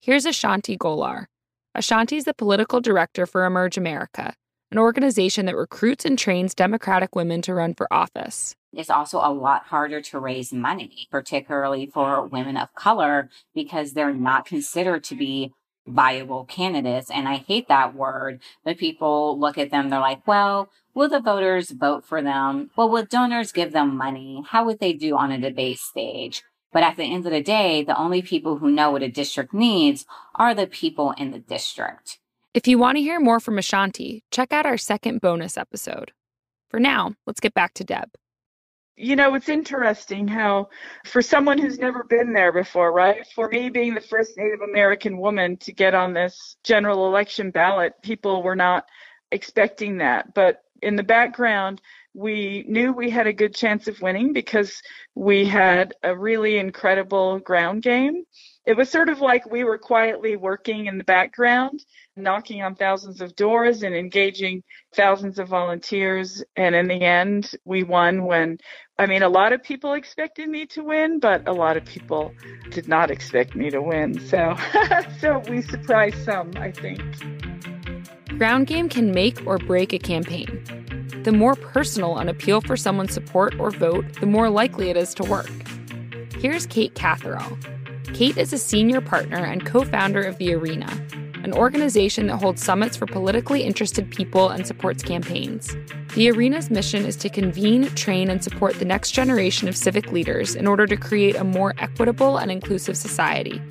Here's 0.00 0.24
Ashanti 0.24 0.78
Gholar. 0.78 1.26
Ashanti 1.74 2.16
is 2.16 2.24
the 2.24 2.32
political 2.32 2.80
director 2.80 3.26
for 3.26 3.44
Emerge 3.44 3.76
America, 3.76 4.34
an 4.70 4.78
organization 4.78 5.46
that 5.46 5.56
recruits 5.56 6.04
and 6.04 6.16
trains 6.16 6.54
Democratic 6.54 7.16
women 7.16 7.42
to 7.42 7.54
run 7.54 7.74
for 7.74 7.92
office. 7.92 8.54
It's 8.72 8.90
also 8.90 9.18
a 9.18 9.34
lot 9.34 9.64
harder 9.64 10.00
to 10.02 10.20
raise 10.20 10.52
money, 10.52 11.08
particularly 11.10 11.86
for 11.86 12.24
women 12.28 12.56
of 12.56 12.72
color, 12.74 13.28
because 13.52 13.92
they're 13.92 14.14
not 14.14 14.46
considered 14.46 15.02
to 15.04 15.16
be 15.16 15.52
viable 15.86 16.44
candidates. 16.44 17.10
And 17.10 17.28
I 17.28 17.36
hate 17.36 17.68
that 17.68 17.94
word, 17.94 18.40
but 18.64 18.78
people 18.78 19.38
look 19.38 19.58
at 19.58 19.70
them, 19.70 19.90
they're 19.90 20.00
like, 20.00 20.26
well, 20.26 20.70
will 20.94 21.08
the 21.08 21.20
voters 21.20 21.70
vote 21.70 22.04
for 22.04 22.22
them? 22.22 22.70
Well, 22.76 22.88
will 22.88 23.04
donors 23.04 23.52
give 23.52 23.72
them 23.72 23.96
money? 23.96 24.42
How 24.48 24.64
would 24.64 24.80
they 24.80 24.92
do 24.92 25.16
on 25.16 25.32
a 25.32 25.40
debate 25.40 25.78
stage? 25.78 26.42
But 26.72 26.82
at 26.82 26.96
the 26.96 27.04
end 27.04 27.24
of 27.24 27.32
the 27.32 27.42
day, 27.42 27.84
the 27.84 27.96
only 27.96 28.20
people 28.20 28.58
who 28.58 28.70
know 28.70 28.90
what 28.90 29.02
a 29.02 29.08
district 29.08 29.54
needs 29.54 30.06
are 30.34 30.54
the 30.54 30.66
people 30.66 31.12
in 31.12 31.30
the 31.30 31.38
district. 31.38 32.18
If 32.52 32.66
you 32.66 32.78
want 32.78 32.96
to 32.96 33.02
hear 33.02 33.20
more 33.20 33.40
from 33.40 33.58
Ashanti, 33.58 34.24
check 34.30 34.52
out 34.52 34.66
our 34.66 34.76
second 34.76 35.20
bonus 35.20 35.56
episode. 35.56 36.12
For 36.68 36.80
now, 36.80 37.14
let's 37.26 37.40
get 37.40 37.54
back 37.54 37.74
to 37.74 37.84
Deb. 37.84 38.10
You 38.96 39.16
know, 39.16 39.34
it's 39.34 39.48
interesting 39.48 40.28
how, 40.28 40.68
for 41.04 41.20
someone 41.20 41.58
who's 41.58 41.78
never 41.78 42.04
been 42.04 42.32
there 42.32 42.52
before, 42.52 42.92
right? 42.92 43.26
For 43.34 43.48
me, 43.48 43.68
being 43.68 43.94
the 43.94 44.00
first 44.00 44.36
Native 44.36 44.60
American 44.60 45.18
woman 45.18 45.56
to 45.58 45.72
get 45.72 45.94
on 45.94 46.12
this 46.14 46.56
general 46.62 47.08
election 47.08 47.50
ballot, 47.50 47.94
people 48.02 48.42
were 48.42 48.54
not 48.54 48.84
expecting 49.32 49.98
that. 49.98 50.32
But 50.32 50.62
in 50.80 50.94
the 50.94 51.02
background, 51.02 51.80
we 52.14 52.64
knew 52.68 52.92
we 52.92 53.10
had 53.10 53.26
a 53.26 53.32
good 53.32 53.54
chance 53.54 53.88
of 53.88 54.00
winning 54.00 54.32
because 54.32 54.82
we 55.14 55.44
had 55.44 55.94
a 56.02 56.16
really 56.16 56.58
incredible 56.58 57.38
ground 57.40 57.82
game 57.82 58.24
it 58.66 58.76
was 58.78 58.90
sort 58.90 59.10
of 59.10 59.20
like 59.20 59.50
we 59.50 59.62
were 59.62 59.76
quietly 59.76 60.36
working 60.36 60.86
in 60.86 60.96
the 60.96 61.04
background, 61.04 61.84
knocking 62.16 62.62
on 62.62 62.74
thousands 62.74 63.20
of 63.20 63.36
doors 63.36 63.82
and 63.82 63.94
engaging 63.94 64.62
thousands 64.94 65.38
of 65.38 65.48
volunteers. 65.48 66.42
And 66.56 66.74
in 66.74 66.88
the 66.88 67.02
end, 67.02 67.50
we 67.66 67.82
won 67.82 68.24
when, 68.24 68.58
I 68.98 69.04
mean, 69.04 69.22
a 69.22 69.28
lot 69.28 69.52
of 69.52 69.62
people 69.62 69.92
expected 69.92 70.48
me 70.48 70.64
to 70.66 70.82
win, 70.82 71.20
but 71.20 71.46
a 71.46 71.52
lot 71.52 71.76
of 71.76 71.84
people 71.84 72.32
did 72.70 72.88
not 72.88 73.10
expect 73.10 73.54
me 73.54 73.68
to 73.68 73.82
win. 73.82 74.18
So, 74.28 74.56
so 75.20 75.42
we 75.50 75.60
surprised 75.60 76.24
some, 76.24 76.52
I 76.56 76.72
think. 76.72 77.02
Ground 78.38 78.66
game 78.66 78.88
can 78.88 79.10
make 79.10 79.46
or 79.46 79.58
break 79.58 79.92
a 79.92 79.98
campaign. 79.98 80.83
The 81.24 81.32
more 81.32 81.54
personal 81.54 82.18
an 82.18 82.28
appeal 82.28 82.60
for 82.60 82.76
someone's 82.76 83.14
support 83.14 83.58
or 83.58 83.70
vote, 83.70 84.04
the 84.20 84.26
more 84.26 84.50
likely 84.50 84.90
it 84.90 84.96
is 84.98 85.14
to 85.14 85.22
work. 85.22 85.50
Here's 86.38 86.66
Kate 86.66 86.94
Catherall, 86.94 87.56
Kate 88.12 88.36
is 88.36 88.52
a 88.52 88.58
senior 88.58 89.00
partner 89.00 89.38
and 89.38 89.64
co 89.64 89.84
founder 89.86 90.22
of 90.22 90.36
The 90.36 90.52
Arena, 90.52 90.86
an 91.42 91.54
organization 91.54 92.26
that 92.26 92.36
holds 92.36 92.62
summits 92.62 92.94
for 92.94 93.06
politically 93.06 93.62
interested 93.62 94.10
people 94.10 94.50
and 94.50 94.66
supports 94.66 95.02
campaigns. 95.02 95.74
The 96.14 96.30
Arena's 96.30 96.70
mission 96.70 97.06
is 97.06 97.16
to 97.16 97.30
convene, 97.30 97.86
train, 97.94 98.28
and 98.28 98.44
support 98.44 98.74
the 98.74 98.84
next 98.84 99.12
generation 99.12 99.66
of 99.66 99.78
civic 99.78 100.12
leaders 100.12 100.54
in 100.54 100.66
order 100.66 100.86
to 100.86 100.96
create 100.96 101.36
a 101.36 101.42
more 101.42 101.72
equitable 101.78 102.36
and 102.36 102.50
inclusive 102.50 102.98
society. 102.98 103.62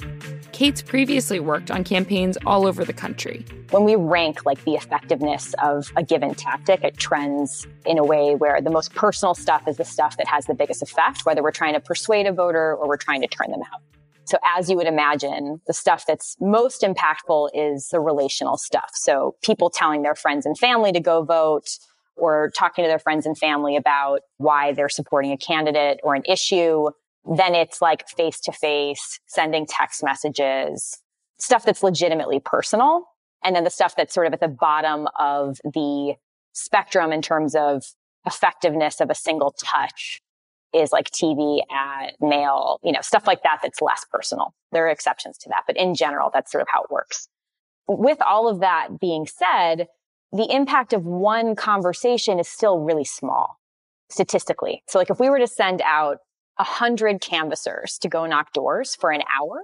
Kate's 0.53 0.83
previously 0.83 1.39
worked 1.39 1.71
on 1.71 1.83
campaigns 1.83 2.37
all 2.45 2.67
over 2.67 2.85
the 2.85 2.93
country. 2.93 3.43
When 3.71 3.83
we 3.83 3.95
rank 3.95 4.45
like 4.45 4.63
the 4.65 4.75
effectiveness 4.75 5.55
of 5.63 5.91
a 5.95 6.03
given 6.03 6.35
tactic, 6.35 6.83
it 6.83 6.95
trends 6.97 7.65
in 7.87 7.97
a 7.97 8.03
way 8.03 8.35
where 8.35 8.61
the 8.61 8.69
most 8.69 8.93
personal 8.93 9.33
stuff 9.33 9.67
is 9.67 9.77
the 9.77 9.83
stuff 9.83 10.15
that 10.17 10.27
has 10.27 10.45
the 10.45 10.53
biggest 10.53 10.83
effect, 10.83 11.25
whether 11.25 11.41
we're 11.41 11.51
trying 11.51 11.73
to 11.73 11.79
persuade 11.79 12.27
a 12.27 12.31
voter 12.31 12.75
or 12.75 12.87
we're 12.87 12.97
trying 12.97 13.21
to 13.21 13.27
turn 13.27 13.49
them 13.49 13.61
out. 13.73 13.81
So 14.25 14.37
as 14.55 14.69
you 14.69 14.77
would 14.77 14.87
imagine, 14.87 15.59
the 15.65 15.73
stuff 15.73 16.05
that's 16.05 16.37
most 16.39 16.83
impactful 16.83 17.49
is 17.55 17.89
the 17.89 17.99
relational 17.99 18.57
stuff. 18.57 18.91
So 18.93 19.35
people 19.41 19.71
telling 19.71 20.03
their 20.03 20.15
friends 20.15 20.45
and 20.45 20.57
family 20.57 20.91
to 20.91 20.99
go 20.99 21.23
vote 21.23 21.67
or 22.15 22.51
talking 22.55 22.85
to 22.85 22.87
their 22.87 22.99
friends 22.99 23.25
and 23.25 23.35
family 23.35 23.75
about 23.75 24.21
why 24.37 24.71
they're 24.71 24.87
supporting 24.87 25.31
a 25.31 25.37
candidate 25.37 25.99
or 26.03 26.13
an 26.13 26.21
issue. 26.27 26.89
Then 27.25 27.55
it's 27.55 27.81
like 27.81 28.07
face 28.09 28.39
to 28.41 28.51
face, 28.51 29.19
sending 29.27 29.65
text 29.65 30.03
messages, 30.03 31.01
stuff 31.39 31.65
that's 31.65 31.83
legitimately 31.83 32.39
personal. 32.39 33.05
And 33.43 33.55
then 33.55 33.63
the 33.63 33.69
stuff 33.69 33.95
that's 33.95 34.13
sort 34.13 34.27
of 34.27 34.33
at 34.33 34.39
the 34.39 34.47
bottom 34.47 35.07
of 35.19 35.59
the 35.63 36.15
spectrum 36.53 37.11
in 37.11 37.21
terms 37.21 37.55
of 37.55 37.83
effectiveness 38.25 39.01
of 39.01 39.09
a 39.09 39.15
single 39.15 39.51
touch 39.51 40.21
is 40.73 40.91
like 40.91 41.11
TV 41.11 41.59
ad, 41.71 42.13
mail, 42.19 42.79
you 42.83 42.91
know, 42.91 43.01
stuff 43.01 43.27
like 43.27 43.43
that 43.43 43.59
that's 43.61 43.81
less 43.81 44.05
personal. 44.11 44.53
There 44.71 44.85
are 44.87 44.89
exceptions 44.89 45.37
to 45.39 45.49
that, 45.49 45.63
but 45.67 45.77
in 45.77 45.93
general, 45.93 46.29
that's 46.33 46.51
sort 46.51 46.61
of 46.61 46.67
how 46.71 46.83
it 46.83 46.91
works. 46.91 47.27
With 47.87 48.21
all 48.21 48.47
of 48.47 48.59
that 48.61 48.99
being 48.99 49.27
said, 49.27 49.87
the 50.31 50.51
impact 50.51 50.93
of 50.93 51.05
one 51.05 51.55
conversation 51.55 52.39
is 52.39 52.47
still 52.47 52.79
really 52.79 53.03
small 53.03 53.59
statistically. 54.09 54.83
So 54.87 54.97
like 54.97 55.09
if 55.09 55.19
we 55.19 55.29
were 55.29 55.39
to 55.39 55.47
send 55.47 55.81
out 55.81 56.17
a 56.59 56.63
hundred 56.63 57.21
canvassers 57.21 57.97
to 57.99 58.09
go 58.09 58.25
knock 58.25 58.53
doors 58.53 58.95
for 58.95 59.11
an 59.11 59.21
hour, 59.21 59.61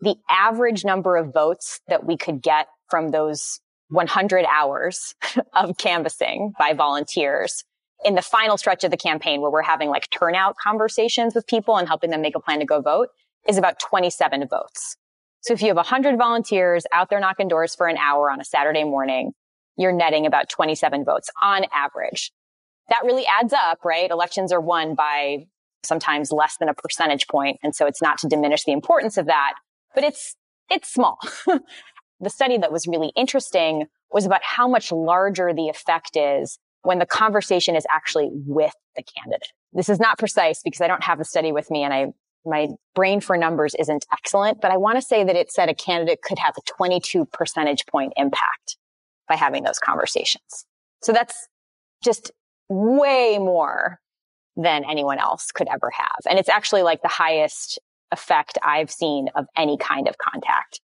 the 0.00 0.16
average 0.28 0.84
number 0.84 1.16
of 1.16 1.32
votes 1.32 1.80
that 1.88 2.04
we 2.04 2.16
could 2.16 2.42
get 2.42 2.66
from 2.88 3.10
those 3.10 3.60
100 3.90 4.44
hours 4.50 5.14
of 5.54 5.76
canvassing 5.78 6.52
by 6.58 6.72
volunteers 6.72 7.64
in 8.04 8.14
the 8.14 8.22
final 8.22 8.56
stretch 8.56 8.84
of 8.84 8.90
the 8.90 8.96
campaign 8.96 9.40
where 9.40 9.50
we're 9.50 9.62
having 9.62 9.88
like 9.88 10.08
turnout 10.10 10.56
conversations 10.62 11.34
with 11.34 11.46
people 11.46 11.76
and 11.76 11.88
helping 11.88 12.10
them 12.10 12.20
make 12.20 12.36
a 12.36 12.40
plan 12.40 12.58
to 12.58 12.66
go 12.66 12.80
vote 12.80 13.08
is 13.48 13.56
about 13.56 13.78
27 13.78 14.46
votes. 14.48 14.96
So 15.40 15.52
if 15.52 15.60
you 15.60 15.68
have 15.68 15.76
100 15.76 16.18
volunteers 16.18 16.84
out 16.92 17.10
there 17.10 17.20
knocking 17.20 17.48
doors 17.48 17.74
for 17.74 17.86
an 17.86 17.96
hour 17.98 18.30
on 18.30 18.40
a 18.40 18.44
Saturday 18.44 18.84
morning, 18.84 19.32
you're 19.76 19.92
netting 19.92 20.26
about 20.26 20.48
27 20.48 21.04
votes 21.04 21.30
on 21.42 21.64
average. 21.72 22.32
That 22.88 23.02
really 23.04 23.26
adds 23.26 23.52
up, 23.52 23.84
right? 23.84 24.10
Elections 24.10 24.52
are 24.52 24.60
won 24.60 24.94
by 24.94 25.46
sometimes 25.84 26.32
less 26.32 26.56
than 26.58 26.68
a 26.68 26.74
percentage 26.74 27.26
point, 27.28 27.58
And 27.62 27.74
so 27.74 27.86
it's 27.86 28.02
not 28.02 28.18
to 28.18 28.28
diminish 28.28 28.64
the 28.64 28.72
importance 28.72 29.16
of 29.16 29.26
that, 29.26 29.54
but 29.94 30.04
it's, 30.04 30.36
it's 30.70 30.92
small. 30.92 31.18
the 32.20 32.30
study 32.30 32.58
that 32.58 32.72
was 32.72 32.86
really 32.86 33.12
interesting 33.16 33.86
was 34.10 34.24
about 34.24 34.42
how 34.42 34.68
much 34.68 34.92
larger 34.92 35.52
the 35.52 35.68
effect 35.68 36.16
is 36.16 36.58
when 36.82 36.98
the 36.98 37.06
conversation 37.06 37.76
is 37.76 37.86
actually 37.90 38.28
with 38.32 38.74
the 38.96 39.02
candidate. 39.02 39.48
This 39.72 39.88
is 39.88 39.98
not 39.98 40.18
precise 40.18 40.60
because 40.62 40.80
I 40.80 40.86
don't 40.86 41.02
have 41.02 41.18
the 41.18 41.24
study 41.24 41.50
with 41.50 41.70
me 41.70 41.82
and 41.82 41.92
I, 41.92 42.06
my 42.44 42.68
brain 42.94 43.20
for 43.20 43.36
numbers 43.36 43.74
isn't 43.78 44.06
excellent, 44.12 44.60
but 44.60 44.70
I 44.70 44.76
want 44.76 44.96
to 44.96 45.02
say 45.02 45.24
that 45.24 45.34
it 45.34 45.50
said 45.50 45.68
a 45.68 45.74
candidate 45.74 46.22
could 46.22 46.38
have 46.38 46.54
a 46.56 46.62
22 46.76 47.26
percentage 47.26 47.86
point 47.86 48.12
impact 48.16 48.76
by 49.28 49.36
having 49.36 49.64
those 49.64 49.78
conversations. 49.78 50.66
So 51.02 51.12
that's 51.12 51.48
just 52.04 52.30
way 52.68 53.38
more 53.38 53.98
than 54.56 54.84
anyone 54.84 55.18
else 55.18 55.50
could 55.52 55.68
ever 55.68 55.90
have. 55.90 56.20
And 56.28 56.38
it's 56.38 56.48
actually 56.48 56.82
like 56.82 57.02
the 57.02 57.08
highest 57.08 57.78
effect 58.12 58.58
I've 58.62 58.90
seen 58.90 59.28
of 59.34 59.46
any 59.56 59.76
kind 59.76 60.08
of 60.08 60.16
contact. 60.18 60.80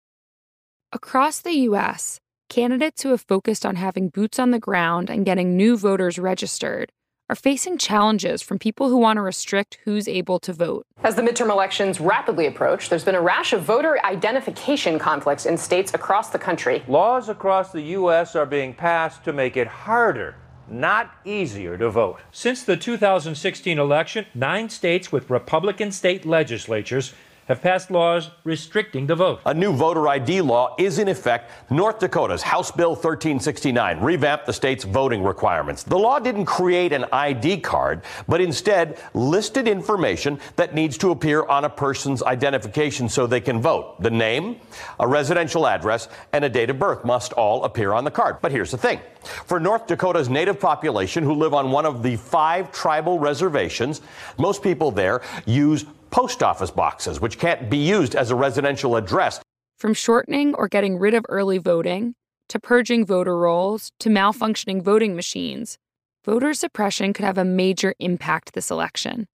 Across 0.93 1.41
the 1.41 1.53
US, 1.53 2.19
Candidates 2.49 3.03
who 3.03 3.09
have 3.09 3.21
focused 3.21 3.65
on 3.65 3.75
having 3.75 4.07
boots 4.07 4.39
on 4.39 4.51
the 4.51 4.59
ground 4.59 5.09
and 5.09 5.25
getting 5.25 5.57
new 5.57 5.75
voters 5.75 6.17
registered 6.17 6.93
are 7.29 7.35
facing 7.35 7.77
challenges 7.77 8.41
from 8.41 8.57
people 8.57 8.87
who 8.87 8.95
want 8.95 9.17
to 9.17 9.21
restrict 9.21 9.79
who's 9.83 10.07
able 10.07 10.39
to 10.39 10.53
vote. 10.53 10.85
As 11.03 11.15
the 11.15 11.21
midterm 11.21 11.51
elections 11.51 11.99
rapidly 11.99 12.47
approach, 12.47 12.87
there's 12.87 13.03
been 13.03 13.15
a 13.15 13.21
rash 13.21 13.51
of 13.51 13.63
voter 13.63 13.99
identification 14.05 14.97
conflicts 14.97 15.45
in 15.45 15.57
states 15.57 15.93
across 15.93 16.29
the 16.29 16.39
country. 16.39 16.85
Laws 16.87 17.27
across 17.27 17.73
the 17.73 17.81
U.S. 17.81 18.33
are 18.33 18.45
being 18.45 18.73
passed 18.73 19.25
to 19.25 19.33
make 19.33 19.57
it 19.57 19.67
harder 19.67 20.35
not 20.69 21.11
easier 21.25 21.77
to 21.77 21.89
vote. 21.89 22.19
Since 22.31 22.63
the 22.63 22.77
2016 22.77 23.77
election, 23.79 24.25
nine 24.35 24.69
states 24.69 25.11
with 25.11 25.29
Republican 25.29 25.91
state 25.91 26.25
legislatures 26.25 27.13
have 27.47 27.61
passed 27.61 27.89
laws 27.89 28.29
restricting 28.43 29.07
the 29.07 29.15
vote. 29.15 29.39
A 29.45 29.53
new 29.53 29.73
voter 29.73 30.07
ID 30.07 30.41
law 30.41 30.75
is 30.77 30.99
in 30.99 31.07
effect. 31.07 31.51
North 31.71 31.99
Dakota's 31.99 32.41
House 32.41 32.71
Bill 32.71 32.91
1369 32.91 34.01
revamped 34.01 34.45
the 34.45 34.53
state's 34.53 34.83
voting 34.83 35.23
requirements. 35.23 35.83
The 35.83 35.97
law 35.97 36.19
didn't 36.19 36.45
create 36.45 36.91
an 36.91 37.05
ID 37.11 37.61
card, 37.61 38.03
but 38.27 38.41
instead 38.41 38.99
listed 39.13 39.67
information 39.67 40.39
that 40.57 40.75
needs 40.75 40.97
to 40.99 41.11
appear 41.11 41.45
on 41.45 41.65
a 41.65 41.69
person's 41.69 42.21
identification 42.21 43.07
so 43.07 43.25
they 43.25 43.41
can 43.41 43.61
vote. 43.61 44.01
The 44.01 44.11
name, 44.11 44.59
a 44.99 45.07
residential 45.07 45.65
address, 45.65 46.09
and 46.33 46.43
a 46.43 46.49
date 46.49 46.69
of 46.69 46.79
birth 46.79 47.05
must 47.05 47.33
all 47.33 47.63
appear 47.63 47.93
on 47.93 48.03
the 48.03 48.11
card. 48.11 48.37
But 48.41 48.51
here's 48.51 48.71
the 48.71 48.77
thing. 48.77 48.99
For 49.45 49.59
North 49.59 49.87
Dakota's 49.87 50.29
native 50.29 50.59
population 50.59 51.23
who 51.23 51.33
live 51.33 51.53
on 51.53 51.71
one 51.71 51.85
of 51.85 52.03
the 52.03 52.17
five 52.17 52.71
tribal 52.71 53.19
reservations, 53.19 54.01
most 54.37 54.61
people 54.61 54.91
there 54.91 55.21
use 55.45 55.85
post 56.09 56.43
office 56.43 56.71
boxes, 56.71 57.19
which 57.19 57.39
can't 57.39 57.69
be 57.69 57.77
used 57.77 58.15
as 58.15 58.31
a 58.31 58.35
residential 58.35 58.95
address. 58.95 59.39
From 59.77 59.93
shortening 59.93 60.55
or 60.55 60.67
getting 60.67 60.97
rid 60.97 61.13
of 61.13 61.25
early 61.29 61.57
voting, 61.57 62.15
to 62.49 62.59
purging 62.59 63.05
voter 63.05 63.37
rolls, 63.37 63.91
to 63.99 64.09
malfunctioning 64.09 64.81
voting 64.81 65.15
machines, 65.15 65.77
voter 66.25 66.53
suppression 66.53 67.13
could 67.13 67.25
have 67.25 67.37
a 67.37 67.45
major 67.45 67.93
impact 67.99 68.53
this 68.53 68.71
election. 68.71 69.27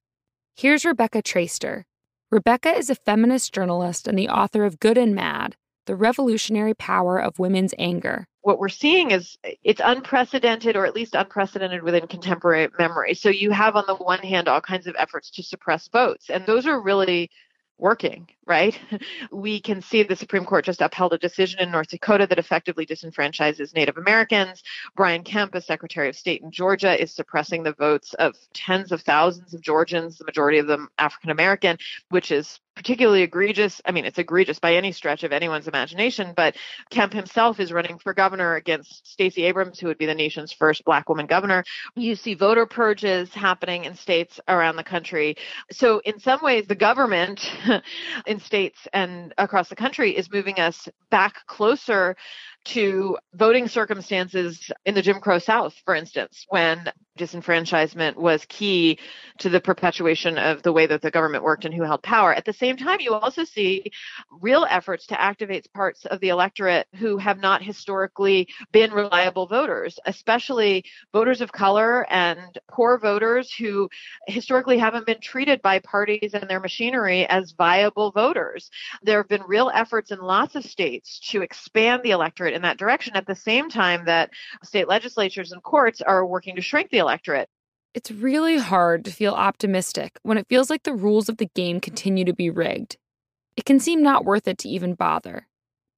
Here's 0.56 0.86
Rebecca 0.86 1.22
Traister. 1.22 1.84
Rebecca 2.32 2.76
is 2.76 2.90
a 2.90 2.96
feminist 2.96 3.54
journalist 3.54 4.08
and 4.08 4.18
the 4.18 4.30
author 4.30 4.66
of 4.66 4.80
Good 4.80 4.98
and 4.98 5.14
Mad 5.16 5.56
The 5.86 5.96
Revolutionary 5.96 6.74
Power 6.74 7.19
of 7.19 7.39
Women's 7.39 7.74
Anger 7.78 8.28
what 8.43 8.60
we're 8.60 8.69
seeing 8.69 9.12
is 9.12 9.38
it's 9.63 9.82
unprecedented 9.84 10.76
or 10.76 10.86
at 10.86 10.93
least 10.93 11.15
unprecedented 11.15 11.82
within 11.82 12.08
contemporary 12.08 12.67
memory. 12.78 13.13
So 13.13 13.30
you 13.30 13.52
have 13.52 13.78
on 13.78 13.86
the 13.88 13.96
one 13.96 14.19
hand 14.19 14.50
all 14.50 14.60
kinds 14.60 14.86
of 14.86 14.96
efforts 15.00 15.32
to 15.32 15.43
suppress 15.43 15.88
votes 15.88 16.30
and 16.30 16.46
those 16.46 16.67
are 16.67 16.80
really 16.80 17.32
working, 17.78 18.28
right? 18.46 18.78
We 19.32 19.60
can 19.60 19.82
see 19.82 20.04
the 20.04 20.15
Supreme 20.15 20.46
Court 20.46 20.65
just 20.65 20.82
upheld 20.82 21.13
a 21.13 21.17
decision 21.17 21.60
in 21.60 21.72
North 21.72 21.89
Dakota 21.89 22.28
that 22.28 22.38
effectively 22.38 22.86
disenfranchises 22.86 23.74
Native 23.74 23.98
Americans. 23.98 24.62
Brian 24.96 25.24
Kemp, 25.24 25.56
as 25.56 25.65
Secretary 25.65 26.10
of 26.10 26.15
State 26.15 26.41
in 26.41 26.52
Georgia, 26.52 27.02
is 27.02 27.13
suppressing 27.13 27.63
the 27.63 27.74
votes 27.74 28.13
of 28.15 28.36
tens 28.54 28.91
of 28.91 29.02
thousands 29.02 29.54
of 29.54 29.62
Georgians, 29.62 30.17
the 30.17 30.26
majority 30.26 30.60
of 30.60 30.67
them 30.67 30.89
African 31.00 31.32
American, 31.32 31.78
which 32.10 32.32
is 32.32 32.60
particularly 32.76 33.22
egregious. 33.22 33.82
I 33.86 33.92
mean, 33.92 34.06
it's 34.06 34.18
egregious 34.18 34.60
by 34.60 34.76
any 34.76 34.92
stretch 34.92 35.24
of 35.24 35.32
anyone's 35.32 35.68
imagination, 35.68 36.34
but 36.36 36.56
Kemp 36.90 37.14
himself 37.14 37.60
is 37.60 37.72
running 37.72 37.98
for 38.00 38.14
governor 38.14 38.56
against 38.56 39.08
Stacey 39.08 39.44
Abrams, 39.46 39.80
who 39.80 39.88
would 39.88 39.98
be 39.98 40.06
the 40.06 40.16
nation's 40.16 40.52
first 40.52 40.84
black 40.86 41.10
woman 41.10 41.26
governor. 41.26 41.64
You 41.96 42.16
see 42.16 42.34
voter 42.34 42.66
purges 42.66 43.34
happening 43.34 43.86
in 43.86 43.96
states 43.96 44.40
around 44.48 44.76
the 44.76 44.84
country. 44.84 45.36
So, 45.72 46.00
in 46.00 46.20
some 46.20 46.42
ways, 46.42 46.66
the 46.68 46.76
government 46.76 47.52
in 48.26 48.40
states 48.40 48.88
and 48.94 49.34
across 49.38 49.70
the 49.70 49.76
country 49.76 50.16
is 50.16 50.32
moving 50.32 50.60
us 50.60 50.88
back 51.10 51.46
closer 51.48 52.16
to 52.65 53.17
voting 53.34 53.67
circumstances 53.67 54.71
in 54.86 54.95
the 54.95 55.02
Jim 55.02 55.19
Crow 55.19 55.39
South, 55.39 55.73
for 55.86 55.95
instance, 55.95 56.45
when 56.49 56.91
disenfranchisement 57.17 58.15
was 58.15 58.45
key 58.45 58.97
to 59.38 59.49
the 59.49 59.60
perpetuation 59.60 60.38
of 60.38 60.63
the 60.63 60.73
way 60.73 60.88
that 60.88 61.02
the 61.02 61.12
government 61.12 61.43
worked 61.43 61.65
and 61.65 61.73
who 61.73 61.84
held 61.84 62.02
power. 62.02 62.34
At 62.34 62.45
the 62.45 62.54
same 62.54 62.76
time, 62.76 62.99
you 63.02 63.13
also 63.13 63.43
see 63.43 63.91
real 64.41 64.65
efforts 64.67 65.06
to 65.08 65.21
activate 65.21 65.71
parts 65.73 66.06
of 66.06 66.19
the 66.21 66.30
electorate 66.30 66.88
who 66.95 67.17
have 67.17 67.39
not 67.39 67.62
historically 67.62 68.47
been 68.71 68.91
reliable 68.91 69.45
voters, 69.47 69.99
especially 70.06 70.86
voters 71.12 71.41
of 71.41 71.52
color 71.52 72.10
and 72.12 72.39
poor 72.71 72.97
voters 72.97 73.54
who 73.54 73.89
historically 74.28 74.80
haven't 74.80 75.06
been 75.06 75.21
treated 75.21 75.62
by 75.62 75.80
parties 75.80 76.34
and 76.34 76.49
their 76.49 76.60
machinery 76.60 77.28
as 77.28 77.54
viable 77.58 78.12
voters. 78.12 78.71
There 79.04 79.17
have 79.17 79.30
been 79.30 79.43
real 79.43 79.71
efforts 79.73 80.12
in 80.12 80.19
lots 80.19 80.56
of 80.56 80.63
states 80.63 81.19
to 81.32 81.41
expand 81.41 82.02
the 82.04 82.12
electorate 82.12 82.53
in 82.54 82.62
that 82.62 82.78
direction 82.78 83.16
at 83.16 83.28
the 83.28 83.36
same 83.36 83.70
time 83.70 84.06
that 84.06 84.30
state 84.63 84.88
legislatures 84.88 85.52
and 85.52 85.62
courts 85.63 86.02
are 86.02 86.26
working 86.26 86.56
to 86.56 86.62
shrink 86.62 86.89
the 86.89 87.00
electorate. 87.00 87.50
It's 87.94 88.12
really 88.12 88.58
hard 88.58 89.06
to 89.06 89.12
feel 89.12 89.34
optimistic 89.34 90.18
when 90.24 90.38
it 90.38 90.48
feels 90.48 90.70
like 90.70 90.84
the 90.84 90.94
rules 90.94 91.30
of 91.30 91.38
the 91.38 91.50
game 91.54 91.80
continue 91.80 92.26
to 92.26 92.34
be 92.34 92.50
rigged. 92.50 92.98
It 93.56 93.66
can 93.66 93.80
seem 93.80 94.02
not 94.02 94.26
worth 94.26 94.48
it 94.48 94.58
to 94.60 94.70
even 94.70 94.96
bother. 94.96 95.48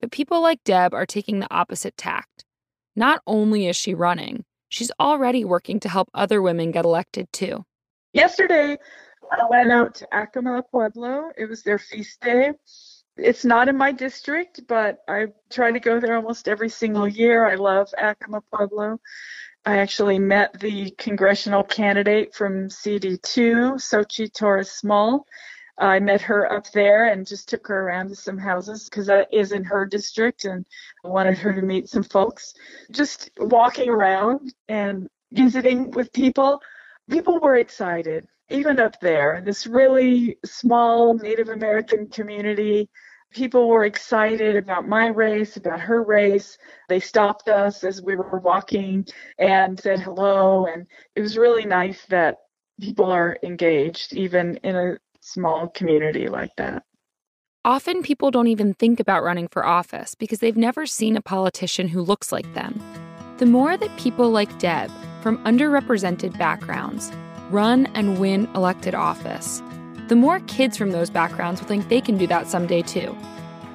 But 0.02 0.12
people 0.12 0.42
like 0.42 0.64
Deb 0.66 0.94
are 0.94 1.06
taking 1.06 1.40
the 1.40 1.54
opposite 1.54 1.96
tact. 1.96 2.44
Not 2.96 3.22
only 3.26 3.68
is 3.68 3.76
she 3.76 3.94
running, 3.94 4.44
she's 4.68 4.92
already 5.00 5.46
working 5.46 5.80
to 5.82 5.90
help 5.90 6.10
other 6.14 6.42
women 6.42 6.72
get 6.72 6.86
elected 6.86 7.32
too. 7.32 7.64
Yesterday, 8.12 8.78
I 9.32 9.46
went 9.50 9.72
out 9.72 9.96
to 9.96 10.08
Acoma 10.12 10.64
Pueblo. 10.70 11.32
It 11.38 11.50
was 11.50 11.64
their 11.64 11.80
feast 11.80 12.22
day. 12.22 12.52
It's 13.18 13.46
not 13.46 13.70
in 13.70 13.78
my 13.78 13.92
district, 13.92 14.62
but 14.68 15.00
I 15.08 15.28
try 15.50 15.72
to 15.72 15.80
go 15.80 16.00
there 16.00 16.16
almost 16.16 16.48
every 16.48 16.70
single 16.70 17.08
year. 17.08 17.46
I 17.46 17.56
love 17.56 17.90
Acoma 17.98 18.42
Pueblo. 18.52 19.00
I 19.66 19.78
actually 19.78 20.20
met 20.20 20.60
the 20.60 20.92
congressional 20.92 21.64
candidate 21.64 22.36
from 22.36 22.68
CD2, 22.68 23.76
Xochitl 23.76 24.34
Torres 24.34 24.72
Small. 24.72 25.26
I 25.78 26.00
met 26.00 26.22
her 26.22 26.52
up 26.52 26.72
there 26.72 27.08
and 27.08 27.26
just 27.28 27.50
took 27.50 27.68
her 27.68 27.88
around 27.88 28.10
to 28.10 28.16
some 28.16 28.38
houses 28.38 28.90
because 28.90 29.08
that 29.08 29.34
is 29.34 29.52
in 29.52 29.64
her 29.64 29.86
district 29.86 30.46
and 30.46 30.66
I 31.04 31.08
wanted 31.08 31.38
her 31.40 31.54
to 31.54 31.62
meet 31.62 31.90
some 31.90 32.04
folks. 32.04 32.54
Just 32.92 33.32
walking 33.38 33.90
around 33.90 34.54
and 34.70 35.10
visiting 35.32 35.92
with 35.92 36.14
people, 36.14 36.62
people 37.10 37.40
were 37.40 37.58
excited, 37.58 38.28
even 38.50 38.80
up 38.80 39.00
there. 39.02 39.42
This 39.46 39.68
really 39.68 40.38
small 40.46 41.14
Native 41.16 41.50
American 41.50 42.08
community 42.08 42.90
people 43.36 43.68
were 43.68 43.84
excited 43.84 44.56
about 44.56 44.88
my 44.88 45.08
race, 45.08 45.58
about 45.58 45.80
her 45.82 46.04
race. 46.04 46.58
They 46.88 47.02
stopped 47.02 47.50
us 47.50 47.84
as 47.84 48.02
we 48.02 48.16
were 48.16 48.40
walking 48.40 49.06
and 49.38 49.78
said 49.80 50.00
hello. 50.00 50.66
And 50.68 50.88
it 51.16 51.22
was 51.22 51.38
really 51.38 51.66
nice 51.66 52.06
that 52.06 52.38
people 52.80 53.12
are 53.12 53.38
engaged, 53.44 54.14
even 54.14 54.56
in 54.64 54.76
a 54.76 54.98
small 55.20 55.68
community 55.68 56.28
like 56.30 56.52
that. 56.58 56.84
Often 57.66 58.04
people 58.04 58.32
don't 58.32 58.48
even 58.48 58.74
think 58.74 59.00
about 59.00 59.24
running 59.24 59.48
for 59.48 59.66
office 59.66 60.16
because 60.16 60.40
they've 60.40 60.56
never 60.56 60.86
seen 60.86 61.18
a 61.18 61.22
politician 61.22 61.88
who 61.88 62.02
looks 62.02 62.32
like 62.32 62.52
them. 62.54 62.80
The 63.38 63.46
more 63.46 63.76
that 63.76 63.98
people 63.98 64.30
like 64.30 64.60
Deb, 64.60 64.90
from 65.22 65.44
underrepresented 65.46 66.38
backgrounds, 66.38 67.12
run 67.52 67.86
and 67.88 68.20
win 68.20 68.50
elected 68.56 68.96
office, 68.96 69.62
the 70.08 70.16
more 70.16 70.40
kids 70.42 70.78
from 70.78 70.92
those 70.92 71.10
backgrounds 71.10 71.62
will 71.62 71.68
think 71.68 71.90
they 71.90 72.02
can 72.02 72.18
do 72.18 72.28
that 72.28 72.48
someday 72.48 72.82
too. 72.82 73.16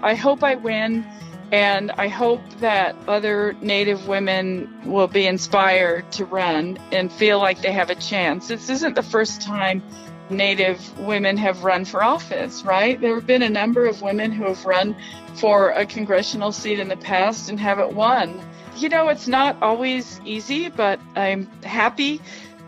I 0.03 0.15
hope 0.15 0.43
I 0.43 0.55
win, 0.55 1.05
and 1.53 1.91
I 1.93 2.09
hope 2.09 2.41
that 2.61 2.97
other 3.09 3.55
Native 3.61 4.07
women 4.07 4.73
will 4.85 5.09
be 5.09 5.27
inspired 5.27 6.11
to 6.13 6.25
run 6.25 6.79
and 6.93 7.11
feel 7.11 7.39
like 7.39 7.61
they 7.63 7.73
have 7.73 7.91
a 7.91 7.97
chance. 7.97 8.49
This 8.49 8.71
isn't 8.71 8.95
the 8.95 9.03
first 9.03 9.43
time 9.43 9.83
Native 10.31 10.97
women 11.01 11.37
have 11.37 11.65
run 11.65 11.85
for 11.85 12.05
office, 12.05 12.63
right? 12.65 13.01
There 13.01 13.15
have 13.17 13.27
been 13.27 13.43
a 13.43 13.51
number 13.51 13.87
of 13.87 14.01
women 14.01 14.31
who 14.31 14.45
have 14.45 14.65
run 14.65 14.95
for 15.35 15.71
a 15.71 15.85
congressional 15.85 16.53
seat 16.53 16.79
in 16.79 16.89
the 16.89 16.97
past 16.97 17.51
and 17.51 17.59
haven't 17.59 17.95
won. 17.95 18.41
You 18.77 18.89
know, 18.89 19.09
it's 19.09 19.27
not 19.27 19.61
always 19.61 20.21
easy, 20.25 20.69
but 20.69 21.01
I'm 21.17 21.47
happy 21.65 22.21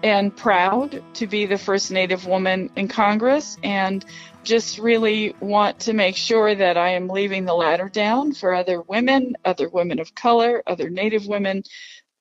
and 0.03 0.37
proud 0.37 1.03
to 1.15 1.27
be 1.27 1.47
the 1.47 1.59
first 1.59 1.91
Native 1.91 2.27
woman 2.27 2.71
in 2.77 2.89
Congress 2.89 3.57
and 3.63 4.05
just 4.45 4.79
really 4.79 5.35
want 5.41 5.79
to 5.81 5.93
make 5.93 6.17
sure 6.17 6.55
that 6.55 6.77
I 6.77 6.91
am 6.91 7.09
leaving 7.09 7.45
the 7.45 7.55
ladder 7.55 7.89
down 7.89 8.33
for 8.33 8.55
other 8.55 8.83
women, 8.83 9.37
other 9.45 9.69
women 9.69 10.01
of 10.01 10.15
color, 10.15 10.63
other 10.67 10.91
Native 10.91 11.27
women 11.27 11.63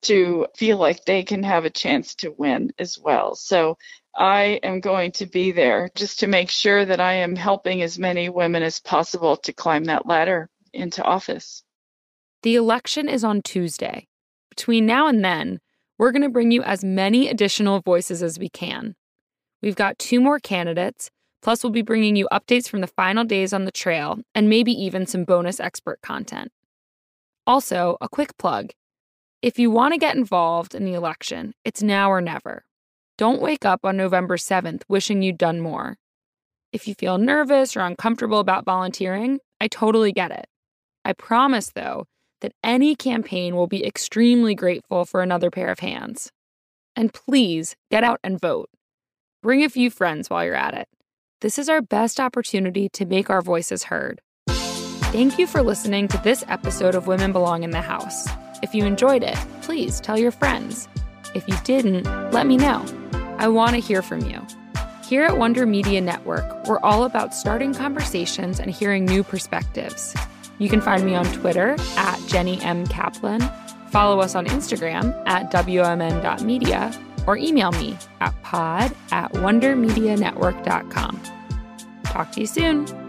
to 0.04 0.48
feel 0.56 0.78
like 0.78 1.06
they 1.06 1.24
can 1.24 1.44
have 1.44 1.66
a 1.66 1.70
chance 1.70 2.16
to 2.16 2.32
win 2.32 2.72
as 2.80 2.98
well. 3.00 3.36
So 3.36 3.78
I 4.16 4.60
am 4.64 4.80
going 4.80 5.12
to 5.14 5.26
be 5.26 5.52
there 5.52 5.90
just 5.96 6.20
to 6.20 6.28
make 6.28 6.50
sure 6.50 6.84
that 6.84 7.00
I 7.00 7.14
am 7.14 7.36
helping 7.36 7.82
as 7.82 7.98
many 7.98 8.30
women 8.30 8.64
as 8.64 8.80
possible 8.80 9.38
to 9.38 9.54
climb 9.54 9.86
that 9.86 10.08
ladder 10.08 10.50
into 10.74 11.04
office. 11.04 11.64
The 12.44 12.56
election 12.56 13.08
is 13.08 13.24
on 13.24 13.42
Tuesday. 13.42 14.08
Between 14.50 14.86
now 14.86 15.08
and 15.08 15.24
then, 15.24 15.60
we're 16.02 16.12
going 16.12 16.24
to 16.24 16.30
bring 16.30 16.50
you 16.50 16.64
as 16.64 16.84
many 16.84 17.30
additional 17.30 17.80
voices 17.80 18.24
as 18.24 18.40
we 18.40 18.50
can. 18.50 18.96
We've 19.62 19.76
got 19.76 20.00
two 20.00 20.20
more 20.20 20.40
candidates, 20.40 21.12
plus, 21.44 21.64
we'll 21.64 21.72
be 21.72 21.84
bringing 21.84 22.16
you 22.16 22.28
updates 22.34 22.68
from 22.68 22.82
the 22.82 22.88
final 22.88 23.24
days 23.24 23.54
on 23.54 23.66
the 23.66 23.72
trail 23.72 24.18
and 24.34 24.50
maybe 24.50 24.72
even 24.72 25.06
some 25.06 25.26
bonus 25.26 25.60
expert 25.60 26.02
content. 26.02 26.52
Also, 27.46 27.98
a 28.02 28.10
quick 28.10 28.36
plug 28.40 28.72
if 29.44 29.60
you 29.60 29.70
want 29.70 29.94
to 29.94 30.00
get 30.00 30.16
involved 30.16 30.74
in 30.74 30.86
the 30.86 30.94
election, 30.96 31.54
it's 31.64 31.84
now 31.84 32.12
or 32.12 32.20
never. 32.20 32.66
Don't 33.20 33.42
wake 33.42 33.64
up 33.64 33.82
on 33.84 33.96
November 33.96 34.38
7th 34.38 34.82
wishing 34.88 35.22
you'd 35.22 35.38
done 35.38 35.62
more. 35.62 35.98
If 36.72 36.88
you 36.88 36.96
feel 36.96 37.20
nervous 37.20 37.78
or 37.78 37.82
uncomfortable 37.82 38.40
about 38.40 38.66
volunteering, 38.66 39.40
I 39.60 39.68
totally 39.68 40.12
get 40.12 40.32
it. 40.32 40.48
I 41.06 41.14
promise, 41.14 41.72
though, 41.76 42.06
that 42.42 42.54
any 42.64 42.96
campaign 42.96 43.56
will 43.56 43.68
be 43.68 43.86
extremely 43.86 44.54
grateful 44.54 45.06
for 45.06 45.22
another 45.22 45.50
pair 45.50 45.70
of 45.70 45.80
hands. 45.80 46.32
And 46.96 47.14
please 47.14 47.76
get 47.90 48.04
out 48.04 48.20
and 48.24 48.40
vote. 48.40 48.70
Bring 49.42 49.64
a 49.64 49.70
few 49.70 49.90
friends 49.90 50.30
while 50.30 50.44
you're 50.44 50.54
at 50.56 50.74
it. 50.74 50.88
This 51.40 51.58
is 51.58 51.70
our 51.70 51.82
best 51.82 52.20
opportunity 52.20 52.90
to 52.90 53.06
make 53.06 53.30
our 53.30 53.42
voices 53.42 53.86
heard. 53.86 54.22
Thank 54.48 55.40
you 55.40 55.48
for 55.48 55.64
listening 55.64 56.08
to 56.10 56.18
this 56.20 56.44
episode 56.48 56.96
of 56.96 57.08
Women 57.08 57.32
Belong 57.32 57.64
in 57.64 57.72
the 57.72 57.82
House. 57.82 58.28
If 58.62 58.76
you 58.76 58.86
enjoyed 58.86 59.24
it, 59.24 59.38
please 59.62 60.00
tell 60.00 60.20
your 60.20 60.32
friends. 60.32 60.88
If 61.34 61.48
you 61.48 61.56
didn't, 61.64 62.04
let 62.32 62.46
me 62.46 62.58
know. 62.58 62.86
I 63.38 63.48
want 63.48 63.72
to 63.72 63.82
hear 63.82 64.02
from 64.02 64.22
you. 64.30 64.40
Here 65.04 65.24
at 65.24 65.38
Wonder 65.38 65.66
Media 65.66 66.00
Network, 66.00 66.68
we're 66.68 66.80
all 66.80 67.04
about 67.04 67.34
starting 67.34 67.74
conversations 67.74 68.60
and 68.60 68.72
hearing 68.72 69.06
new 69.06 69.24
perspectives. 69.24 70.16
You 70.62 70.70
can 70.70 70.80
find 70.80 71.04
me 71.04 71.16
on 71.16 71.26
Twitter 71.34 71.76
at 71.98 72.20
Jenny 72.28 72.62
M. 72.62 72.86
Kaplan, 72.86 73.42
follow 73.90 74.20
us 74.20 74.36
on 74.36 74.46
Instagram 74.46 75.20
at 75.26 75.52
WMN.media, 75.52 76.94
or 77.26 77.36
email 77.36 77.72
me 77.72 77.98
at 78.20 78.40
pod 78.44 78.96
at 79.10 79.34
wondermedianetwork.com. 79.34 81.22
Talk 82.04 82.32
to 82.34 82.42
you 82.42 82.46
soon. 82.46 83.01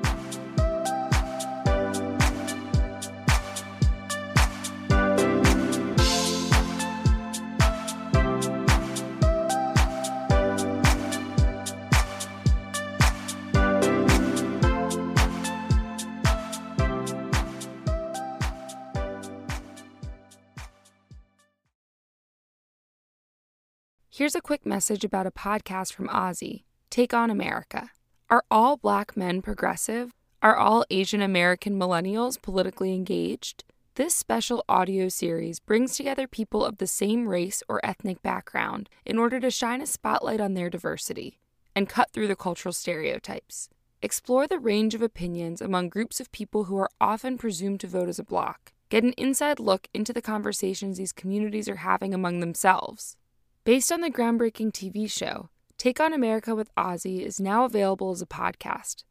Here's 24.22 24.36
a 24.36 24.40
quick 24.40 24.64
message 24.64 25.02
about 25.02 25.26
a 25.26 25.32
podcast 25.32 25.92
from 25.92 26.06
OZY 26.06 26.62
Take 26.90 27.12
on 27.12 27.28
America. 27.28 27.90
Are 28.30 28.44
all 28.52 28.76
black 28.76 29.16
men 29.16 29.42
progressive? 29.42 30.12
Are 30.40 30.54
all 30.54 30.84
Asian 30.90 31.20
American 31.20 31.76
millennials 31.76 32.40
politically 32.40 32.94
engaged? 32.94 33.64
This 33.96 34.14
special 34.14 34.64
audio 34.68 35.08
series 35.08 35.58
brings 35.58 35.96
together 35.96 36.28
people 36.28 36.64
of 36.64 36.78
the 36.78 36.86
same 36.86 37.26
race 37.26 37.64
or 37.68 37.84
ethnic 37.84 38.22
background 38.22 38.88
in 39.04 39.18
order 39.18 39.40
to 39.40 39.50
shine 39.50 39.80
a 39.80 39.86
spotlight 39.86 40.40
on 40.40 40.54
their 40.54 40.70
diversity 40.70 41.40
and 41.74 41.88
cut 41.88 42.12
through 42.12 42.28
the 42.28 42.36
cultural 42.36 42.72
stereotypes. 42.72 43.70
Explore 44.02 44.46
the 44.46 44.60
range 44.60 44.94
of 44.94 45.02
opinions 45.02 45.60
among 45.60 45.88
groups 45.88 46.20
of 46.20 46.30
people 46.30 46.66
who 46.66 46.78
are 46.78 46.90
often 47.00 47.36
presumed 47.36 47.80
to 47.80 47.88
vote 47.88 48.08
as 48.08 48.20
a 48.20 48.24
bloc. 48.24 48.72
Get 48.88 49.02
an 49.02 49.14
inside 49.14 49.58
look 49.58 49.88
into 49.92 50.12
the 50.12 50.22
conversations 50.22 50.98
these 50.98 51.12
communities 51.12 51.68
are 51.68 51.82
having 51.82 52.14
among 52.14 52.38
themselves. 52.38 53.16
Based 53.64 53.92
on 53.92 54.00
the 54.00 54.10
groundbreaking 54.10 54.72
TV 54.72 55.08
show, 55.08 55.48
Take 55.82 55.98
on 55.98 56.12
America 56.12 56.54
with 56.54 56.72
OZY 56.76 57.26
is 57.26 57.40
now 57.40 57.64
available 57.64 58.12
as 58.12 58.22
a 58.22 58.26
podcast. 58.26 59.02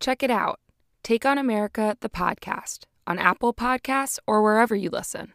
Check 0.00 0.22
it 0.22 0.30
out. 0.30 0.60
Take 1.02 1.26
on 1.26 1.36
America, 1.36 1.94
the 2.00 2.08
podcast, 2.08 2.84
on 3.06 3.18
Apple 3.18 3.52
Podcasts 3.52 4.18
or 4.26 4.42
wherever 4.42 4.74
you 4.74 4.88
listen. 4.88 5.34